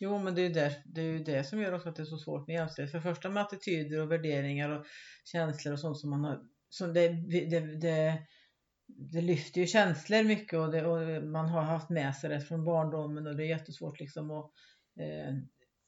Jo, 0.00 0.18
men 0.18 0.34
det 0.34 0.42
är 0.42 0.50
det, 0.50 0.82
det 0.84 1.00
är 1.00 1.04
ju 1.04 1.24
det 1.24 1.44
som 1.44 1.60
gör 1.60 1.72
också 1.72 1.88
att 1.88 1.96
det 1.96 2.02
är 2.02 2.06
så 2.06 2.18
svårt 2.18 2.46
med 2.46 2.54
jämställdhet. 2.54 2.90
För 2.90 2.98
det 2.98 3.14
första 3.14 3.28
med 3.30 3.42
attityder 3.42 4.00
och 4.00 4.12
värderingar 4.12 4.70
och 4.70 4.86
känslor 5.24 5.72
och 5.72 5.80
sånt 5.80 5.98
som 6.00 6.10
man 6.10 6.24
har. 6.24 6.40
Som 6.68 6.92
det, 6.94 7.08
det, 7.08 7.60
det, 7.80 8.18
det 8.86 9.20
lyfter 9.20 9.60
ju 9.60 9.66
känslor 9.66 10.22
mycket 10.24 10.58
och, 10.58 10.70
det, 10.72 10.86
och 10.86 11.24
man 11.24 11.48
har 11.48 11.62
haft 11.62 11.90
med 11.90 12.16
sig 12.16 12.30
det 12.30 12.40
från 12.40 12.64
barndomen 12.64 13.26
och 13.26 13.36
det 13.36 13.44
är 13.44 13.48
jättesvårt 13.48 14.00
liksom 14.00 14.30
att 14.30 14.50
eh, 15.00 15.34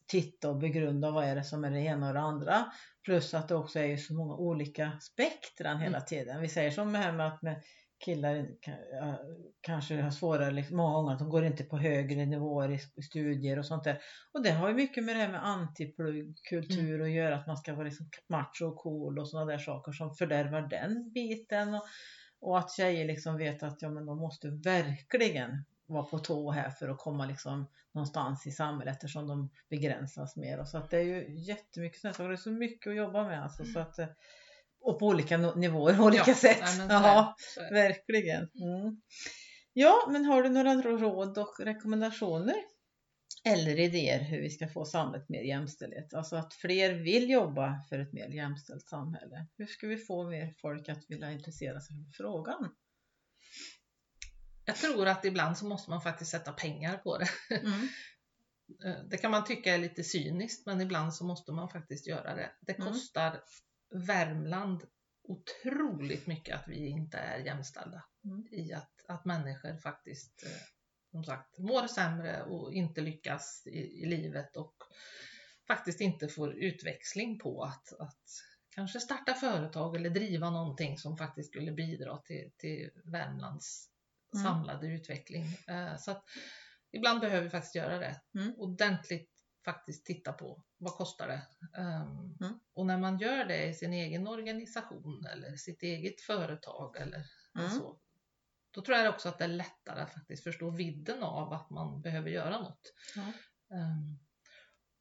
titta 0.07 0.51
och 0.51 0.59
begrunda 0.59 1.11
vad 1.11 1.25
är 1.25 1.35
det 1.35 1.45
som 1.45 1.65
är 1.65 1.71
det 1.71 1.81
ena 1.81 2.09
och 2.09 2.15
det 2.15 2.21
andra. 2.21 2.65
Plus 3.05 3.35
att 3.35 3.49
det 3.49 3.55
också 3.55 3.79
är 3.79 3.87
ju 3.87 3.99
så 3.99 4.15
många 4.15 4.35
olika 4.35 4.93
spektran 5.01 5.81
hela 5.81 6.01
tiden. 6.01 6.41
Vi 6.41 6.49
säger 6.49 6.71
som 6.71 6.93
det 6.93 6.99
här 6.99 7.13
med 7.13 7.27
att 7.27 7.43
med 7.43 7.63
killar 8.05 8.47
kanske 9.61 10.01
har 10.03 10.11
svårare, 10.11 10.51
liksom, 10.51 10.77
många 10.77 10.95
gånger 10.95 11.13
att 11.13 11.19
de 11.19 11.29
går 11.29 11.45
inte 11.45 11.65
på 11.65 11.79
högre 11.79 12.27
nivåer 12.27 12.71
i 12.97 13.03
studier 13.03 13.59
och 13.59 13.67
sånt 13.67 13.85
där. 13.85 13.99
Och 14.33 14.43
det 14.43 14.51
har 14.51 14.69
ju 14.69 14.75
mycket 14.75 15.05
med 15.05 15.17
det 15.17 15.21
här 15.21 15.33
med 15.33 15.47
antipluggkultur 15.47 17.03
att 17.03 17.11
göra, 17.11 17.37
att 17.37 17.47
man 17.47 17.57
ska 17.57 17.75
vara 17.75 17.85
liksom 17.85 18.11
macho 18.29 18.65
och 18.65 18.77
cool 18.77 19.19
och 19.19 19.29
sådana 19.29 19.51
där 19.51 19.59
saker 19.59 19.93
som 19.93 20.15
fördärvar 20.15 20.63
den 20.63 21.13
biten. 21.13 21.75
Och, 21.75 21.85
och 22.41 22.59
att 22.59 22.73
tjejer 22.73 23.05
liksom 23.05 23.37
vet 23.37 23.63
att 23.63 23.83
ja, 23.83 23.91
men 23.91 24.07
de 24.07 24.19
måste 24.19 24.49
verkligen 24.49 25.65
vara 25.87 26.03
på 26.05 26.19
tå 26.19 26.51
här 26.51 26.71
för 26.71 26.89
att 26.89 26.99
komma 26.99 27.27
liksom 27.27 27.67
någonstans 27.93 28.47
i 28.47 28.51
samhället 28.51 28.95
eftersom 28.95 29.27
de 29.27 29.51
begränsas 29.71 30.37
mer. 30.37 30.61
Och 30.61 30.69
så 30.69 30.79
att 30.79 30.91
det 30.91 30.99
är 30.99 31.03
ju 31.03 31.35
jättemycket 31.39 32.01
sådana 32.01 32.15
saker. 32.15 32.29
Det 32.29 32.35
är 32.35 32.37
så 32.37 32.51
mycket 32.51 32.91
att 32.91 32.97
jobba 32.97 33.25
med 33.25 33.43
alltså. 33.43 33.65
Så 33.65 33.79
att, 33.79 33.99
eh, 33.99 34.07
och 34.81 34.99
på 34.99 35.07
olika 35.07 35.37
nivåer, 35.37 36.01
olika 36.07 36.25
Ja, 36.27 36.35
sätt. 36.35 36.63
nej, 36.79 36.87
ja, 36.91 37.35
verkligen. 37.71 38.43
Mm. 38.43 39.01
Ja, 39.73 40.09
men 40.11 40.25
har 40.25 40.43
du 40.43 40.49
några 40.49 40.75
råd 40.75 41.39
och 41.39 41.61
rekommendationer? 41.61 42.55
Eller 43.47 43.79
idéer 43.79 44.19
hur 44.21 44.41
vi 44.41 44.51
ska 44.51 44.69
få 44.69 44.85
samhället 44.85 45.29
mer 45.29 45.43
jämställdhet? 45.43 46.15
Alltså 46.15 46.37
att 46.37 46.55
fler 46.55 46.93
vill 46.95 47.31
jobba 47.31 47.83
för 47.89 47.99
ett 47.99 48.13
mer 48.13 48.29
jämställt 48.29 48.89
samhälle. 48.89 49.47
Hur 49.57 49.67
ska 49.67 49.87
vi 49.87 49.97
få 49.97 50.25
mer 50.31 50.55
folk 50.61 50.89
att 50.89 51.05
vilja 51.09 51.33
intressera 51.33 51.81
sig 51.81 51.97
för 51.97 52.13
frågan? 52.23 52.75
Jag 54.65 54.77
tror 54.77 55.07
att 55.09 55.25
ibland 55.25 55.59
så 55.59 55.67
måste 55.67 55.91
man 55.91 56.01
faktiskt 56.01 56.31
sätta 56.31 56.53
pengar 56.53 56.97
på 56.99 57.19
det. 57.19 57.29
Mm. 57.51 57.89
Eh, 58.85 59.05
Det 59.11 59.17
kan 59.17 59.31
man 59.31 59.45
tycka 59.45 59.75
är 59.75 59.79
lite 59.79 60.05
cyniskt 60.05 60.67
men 60.67 60.81
ibland 60.81 61.15
så 61.15 61.25
måste 61.25 61.53
man 61.53 61.69
faktiskt 61.69 62.07
göra 62.07 62.35
det. 62.35 62.51
Det 62.61 62.79
Mm. 62.79 62.93
kostar 62.93 63.43
Värmland 63.95 64.85
otroligt 65.23 66.27
mycket 66.27 66.55
att 66.57 66.69
vi 66.69 66.87
inte 66.89 67.19
är 67.19 67.39
jämställda 67.39 68.05
Mm. 68.25 68.47
i 68.51 68.73
att, 68.73 68.91
att 69.09 69.25
människor 69.25 69.77
faktiskt 69.77 70.43
eh, 70.47 70.63
som 71.11 71.25
sagt 71.25 71.59
mår 71.59 71.87
sämre 71.87 72.43
och 72.43 72.73
inte 72.73 73.01
lyckas 73.01 73.63
i, 73.67 73.79
i 74.03 74.07
livet 74.07 74.57
och 74.57 74.75
faktiskt 75.67 76.01
inte 76.01 76.29
får 76.29 76.55
utväxling 76.55 77.39
på 77.39 77.63
att, 77.63 77.93
att 78.01 78.25
kanske 78.75 79.01
starta 79.01 79.35
företag 79.35 79.97
eller 79.97 80.11
driva 80.11 80.51
någonting 80.51 80.99
som 80.99 81.17
faktiskt 81.17 81.51
skulle 81.51 81.73
bidra 81.73 82.19
till, 82.19 82.51
till 82.57 82.91
Värmlands 83.05 83.91
Mm. 84.35 84.93
utveckling. 84.93 85.45
Eh, 85.69 85.97
Så 85.97 86.11
att 86.11 86.25
ibland 86.93 87.21
behöver 87.21 87.43
vi 87.45 87.51
faktiskt 87.51 87.75
göra 87.75 87.99
det. 87.99 88.21
Mm. 88.35 88.55
Ordentligt 88.57 89.31
faktiskt 89.65 90.07
titta 90.07 90.33
på 90.33 90.63
vad 90.79 90.93
kostar 90.93 91.29
det. 91.29 91.43
Um, 91.81 92.37
Mm. 92.41 92.59
Och 92.75 92.87
när 92.87 92.99
man 92.99 93.19
gör 93.19 93.45
det 93.45 93.67
i 93.67 93.75
sin 93.75 93.93
egen 93.93 94.27
organisation 94.27 95.27
eller 95.27 95.57
sitt 95.57 95.83
eget 95.83 96.21
företag 96.21 96.97
eller 96.97 97.27
Mm. 97.59 97.71
så. 97.71 97.99
Då 98.71 98.83
tror 98.83 98.99
jag 98.99 99.15
också 99.15 99.29
att 99.29 99.39
det 99.39 99.45
är 99.45 99.49
lättare 99.49 100.01
att 100.01 100.13
faktiskt 100.13 100.43
förstå 100.45 100.71
vidden 100.71 101.23
av 101.23 101.53
att 101.53 101.71
man 101.71 102.03
behöver 102.03 102.31
göra 102.31 102.61
något. 102.61 102.93
Um, 103.69 104.19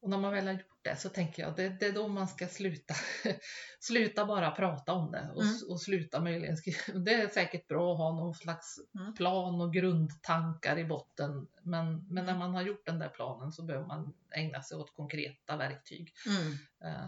och 0.04 0.10
när 0.10 0.18
man 0.18 0.32
väl 0.32 0.46
har 0.46 0.52
gjort 0.52 0.78
det 0.82 0.96
så 0.96 1.08
tänker 1.08 1.42
jag 1.42 1.56
det, 1.56 1.68
det 1.68 1.86
är 1.86 1.92
då 1.92 2.08
man 2.08 2.28
ska 2.28 2.46
sluta. 2.46 2.94
sluta 3.80 4.26
bara 4.26 4.50
prata 4.50 4.92
om 4.92 5.12
det 5.12 5.30
och, 5.34 5.42
Mm. 5.42 5.54
och 5.68 5.80
sluta 5.80 6.20
möjligen 6.20 6.56
skriva. 6.56 6.78
Det 7.04 7.14
är 7.14 7.28
säkert 7.28 7.68
bra 7.68 7.92
att 7.92 7.98
ha 7.98 8.12
någon 8.12 8.34
slags 8.34 8.76
Mm. 9.00 9.14
plan 9.14 9.60
och 9.60 9.72
grundtankar 9.74 10.78
i 10.78 10.84
botten. 10.84 11.46
Men, 11.62 11.94
men 12.08 12.24
när 12.26 12.32
Mm. 12.32 12.38
man 12.38 12.54
har 12.54 12.62
gjort 12.62 12.86
den 12.86 12.98
där 12.98 13.08
planen 13.08 13.52
så 13.52 13.62
behöver 13.62 13.86
man 13.86 14.14
ägna 14.36 14.62
sig 14.62 14.76
åt 14.78 14.94
konkreta 14.96 15.56
verktyg. 15.56 16.12
Mm. 16.26 16.52
Eh, 16.84 17.06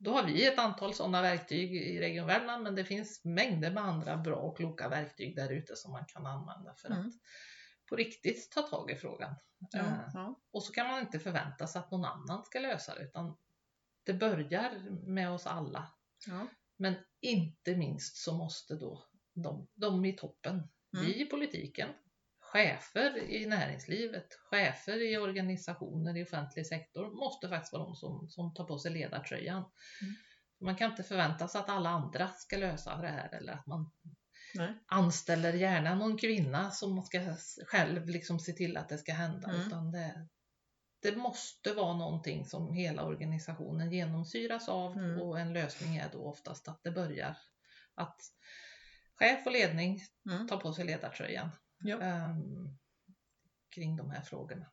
Då 0.00 0.12
har 0.12 0.22
vi 0.26 0.46
ett 0.46 0.58
antal 0.58 0.94
sådana 0.94 1.22
verktyg 1.22 1.76
i 1.76 2.00
Region 2.00 2.26
Värmland 2.26 2.62
men 2.62 2.74
det 2.74 2.84
finns 2.84 3.24
mängder 3.24 3.70
med 3.70 3.84
andra 3.84 4.16
bra 4.16 4.36
och 4.36 4.56
kloka 4.56 4.88
verktyg 4.88 5.36
där 5.36 5.52
ute 5.52 5.76
som 5.76 5.92
man 5.92 6.04
kan 6.06 6.26
använda 6.26 6.74
för 6.74 6.88
Mm. 6.88 7.00
att 7.06 7.12
på 7.88 7.96
riktigt 7.96 8.50
ta 8.50 8.62
tag 8.62 8.90
i 8.90 8.96
frågan. 8.96 9.34
Ja, 9.70 9.78
Eh, 9.78 10.10
ja. 10.14 10.40
Och 10.50 10.62
så 10.62 10.72
kan 10.72 10.86
man 10.86 11.00
inte 11.00 11.18
förvänta 11.18 11.66
sig 11.66 11.78
att 11.78 11.90
någon 11.90 12.04
annan 12.04 12.44
ska 12.44 12.58
lösa 12.60 12.94
det 12.94 13.02
utan 13.02 13.36
det 14.04 14.14
börjar 14.14 14.90
med 15.06 15.30
oss 15.30 15.46
alla. 15.46 15.92
Ja. 16.26 16.46
Men 16.76 16.94
inte 17.20 17.76
minst 17.76 18.16
så 18.16 18.36
måste 18.36 18.74
då 18.74 19.04
de, 19.34 19.68
de 19.74 20.04
i 20.04 20.12
toppen, 20.16 20.68
Mm. 20.94 21.06
vi 21.06 21.22
i 21.22 21.26
politiken, 21.26 21.88
chefer 22.40 23.18
i 23.18 23.46
näringslivet, 23.46 24.34
chefer 24.34 25.12
i 25.12 25.18
organisationer 25.18 26.16
i 26.16 26.24
offentlig 26.24 26.66
sektor 26.66 27.10
måste 27.10 27.48
faktiskt 27.48 27.72
vara 27.72 27.84
de 27.84 27.96
som, 27.96 28.30
som 28.30 28.54
tar 28.54 28.64
på 28.64 28.78
sig 28.78 28.92
ledartröjan. 28.92 29.56
Mm. 30.02 30.14
Man 30.60 30.76
kan 30.76 30.90
inte 30.90 31.02
förvänta 31.02 31.48
sig 31.48 31.60
att 31.60 31.68
alla 31.68 31.90
andra 31.90 32.28
ska 32.28 32.56
lösa 32.56 32.96
det 32.96 33.08
här 33.08 33.34
eller 33.34 33.52
att 33.52 33.66
man 33.66 33.90
Nej. 34.54 34.74
anställer 34.86 35.52
gärna 35.52 35.94
någon 35.94 36.18
kvinna 36.18 36.70
som 36.70 37.02
ska 37.02 37.36
själv 37.66 38.08
liksom 38.08 38.38
se 38.40 38.52
till 38.52 38.76
att 38.76 38.88
det 38.88 38.98
ska 38.98 39.12
hända. 39.12 39.48
Mm. 39.48 39.66
Utan 39.66 39.90
det, 39.92 40.28
det 41.02 41.16
måste 41.16 41.72
vara 41.72 41.96
någonting 41.96 42.44
som 42.46 42.72
hela 42.72 43.04
organisationen 43.04 43.92
genomsyras 43.92 44.68
av 44.68 44.92
Mm. 44.98 45.20
och 45.20 45.40
en 45.40 45.52
lösning 45.52 45.96
är 45.96 46.08
då 46.12 46.24
oftast 46.24 46.68
att 46.68 46.82
det 46.82 46.90
börjar 46.90 47.36
att 47.94 48.20
chef 49.14 49.46
och 49.46 49.52
ledning 49.52 50.00
Mm. 50.30 50.48
tar 50.48 50.56
på 50.56 50.72
sig 50.72 50.84
ledartröjan 50.84 51.50
Ja. 51.78 52.00
ehm, 52.00 52.68
kring 53.74 53.96
de 53.96 54.10
här 54.10 54.22
frågorna. 54.22 54.66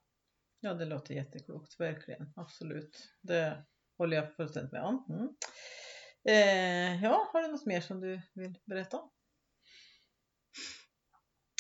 Ja, 0.59 0.73
det 0.73 0.85
låter 0.85 1.13
jätteklokt, 1.13 1.79
verkligen. 1.79 2.33
Absolut. 2.35 3.09
Det 3.21 3.65
håller 3.97 4.17
jag 4.17 4.35
fullständigt 4.35 4.71
med 4.71 4.83
om. 4.83 5.05
Mm. 5.09 5.29
Eh, 6.27 7.03
ja, 7.03 7.29
har 7.33 7.41
du 7.41 7.47
något 7.47 7.65
mer 7.65 7.81
som 7.81 7.99
du 7.99 8.21
vill 8.33 8.57
berätta 8.65 8.99
om? 8.99 9.09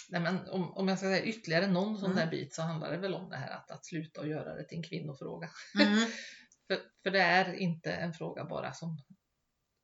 Nej, 0.09 0.21
men 0.21 0.49
om, 0.49 0.73
om 0.73 0.87
jag 0.87 0.97
ska 0.97 1.07
säga 1.07 1.23
ytterligare 1.23 1.67
någon 1.67 1.97
sån 1.97 2.11
Mm. 2.11 2.23
där 2.25 2.31
bit 2.31 2.53
så 2.53 2.61
handlar 2.61 2.91
det 2.91 2.97
väl 2.97 3.13
om 3.13 3.29
det 3.29 3.37
här 3.37 3.51
att, 3.51 3.71
att 3.71 3.85
sluta 3.85 4.21
och 4.21 4.27
göra 4.27 4.55
det 4.55 4.63
till 4.63 4.77
en 4.77 4.83
kvinnofråga. 4.83 5.49
Mm. 5.81 5.97
För, 6.67 6.77
för 7.03 7.11
det 7.11 7.19
är 7.21 7.53
inte 7.53 7.93
en 7.93 8.13
fråga 8.13 8.45
bara 8.45 8.73
som 8.73 8.97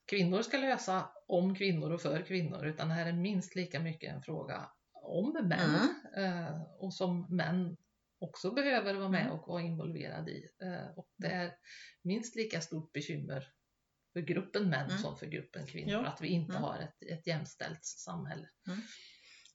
kvinnor 0.10 0.42
ska 0.42 0.58
lösa 0.58 1.10
om 1.28 1.56
kvinnor 1.56 1.92
och 1.92 2.02
för 2.02 2.22
kvinnor 2.22 2.66
utan 2.66 2.88
det 2.90 2.94
här 2.94 3.06
är 3.06 3.14
minst 3.14 3.56
lika 3.56 3.80
mycket 3.80 4.14
en 4.14 4.22
fråga 4.22 4.70
om 4.94 5.34
män 5.44 5.96
eh, 6.18 6.62
och 6.62 6.94
som 6.94 7.36
män 7.36 7.78
också 8.20 8.52
behöver 8.52 8.94
vara 8.94 9.10
med 9.10 9.22
Mm. 9.22 9.34
och 9.34 9.48
vara 9.48 9.62
involverade 9.62 10.32
i. 10.32 10.50
Eh, 10.62 10.98
och 10.98 11.08
det 11.18 11.28
är 11.28 11.54
minst 12.04 12.36
lika 12.36 12.62
stort 12.62 12.92
bekymmer 12.92 13.48
för 14.14 14.20
gruppen 14.22 14.70
män 14.70 14.86
Mm. 14.90 14.98
som 14.98 15.18
för 15.18 15.26
gruppen 15.26 15.66
kvinnor 15.66 15.92
Ja. 15.94 16.06
att 16.06 16.22
vi 16.22 16.28
inte 16.28 16.52
Mm. 16.52 16.64
har 16.64 16.80
ett, 16.80 17.04
ett 17.12 17.28
jämställt 17.28 17.86
samhälle. 17.86 18.48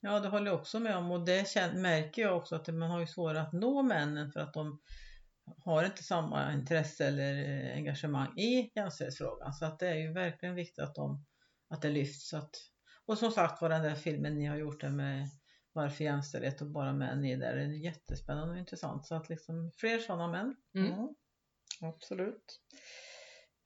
Ja, 0.07 0.21
det 0.21 0.29
håller 0.29 0.47
jag 0.47 0.61
också 0.61 0.81
med 0.81 0.97
om 0.97 1.11
och 1.11 1.25
det 1.25 1.75
märker 1.75 2.23
jag 2.23 2.37
också 2.37 2.55
att 2.57 2.69
man 2.69 2.90
har 2.90 3.01
ju 3.01 3.07
svårare 3.07 3.40
att 3.40 3.53
nå 3.53 3.83
männen 3.83 4.33
för 4.33 4.40
att 4.40 4.55
de 4.55 4.81
har 5.64 5.85
inte 5.85 6.03
samma 6.03 6.53
intresse 6.53 7.07
eller 7.07 7.35
eh, 7.35 7.77
engagemang 7.77 8.38
i 8.38 8.73
jämställdhetsfrågan. 8.75 9.53
Så 9.53 9.64
att 9.64 9.79
det 9.79 9.88
är 9.88 9.95
ju 9.95 10.12
verkligen 10.12 10.55
viktigt 10.55 10.85
att, 10.85 10.95
de, 10.95 11.25
att 11.69 11.83
det 11.83 11.90
lyfts. 11.90 12.35
Att, 12.35 12.51
och 13.07 13.19
som 13.19 13.31
sagt 13.31 13.62
var 13.62 13.69
den 13.69 13.83
där 13.83 13.95
filmen 13.95 14.35
ni 14.35 14.47
har 14.47 14.57
gjort 14.57 14.81
där 14.81 14.90
med 14.90 15.29
Varför 15.73 16.05
jämställdhet 16.05 16.61
och 16.61 16.71
bara 16.71 16.92
män 16.92 17.25
är 17.25 17.37
där, 17.37 17.57
den 17.57 17.71
är 17.71 17.85
jättespännande 17.85 18.53
och 18.53 18.59
intressant. 18.59 19.07
Så 19.07 19.14
att 19.14 19.29
liksom 19.29 19.73
fler 19.77 19.99
sådana 19.99 20.29
män. 20.29 20.57
Mm. 20.75 21.09
absolut. 21.81 22.61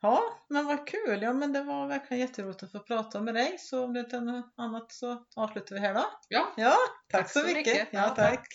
Ja, 0.02 0.22
men 0.48 0.66
vad 0.66 0.86
kul. 0.86 1.22
Ja, 1.22 1.32
men 1.32 1.52
det 1.52 1.62
var 1.62 1.86
verkligen 1.86 2.20
jätteroligt 2.20 2.62
att 2.62 2.72
få 2.72 2.78
prata 2.78 3.20
med 3.20 3.34
dig. 3.34 3.56
Så 3.58 3.84
om 3.84 3.92
det 3.92 4.00
inte 4.00 4.16
är 4.16 4.20
något 4.20 4.54
annat 4.56 4.92
så 4.92 5.24
avslutar 5.36 5.74
vi 5.74 5.80
här 5.80 5.94
då. 5.94 6.04
Ja, 6.28 6.52
Ja, 6.56 6.74
tack, 7.10 7.30
så 7.30 7.44
mycket. 7.44 7.88
Ja, 7.90 8.08
tack. 8.08 8.46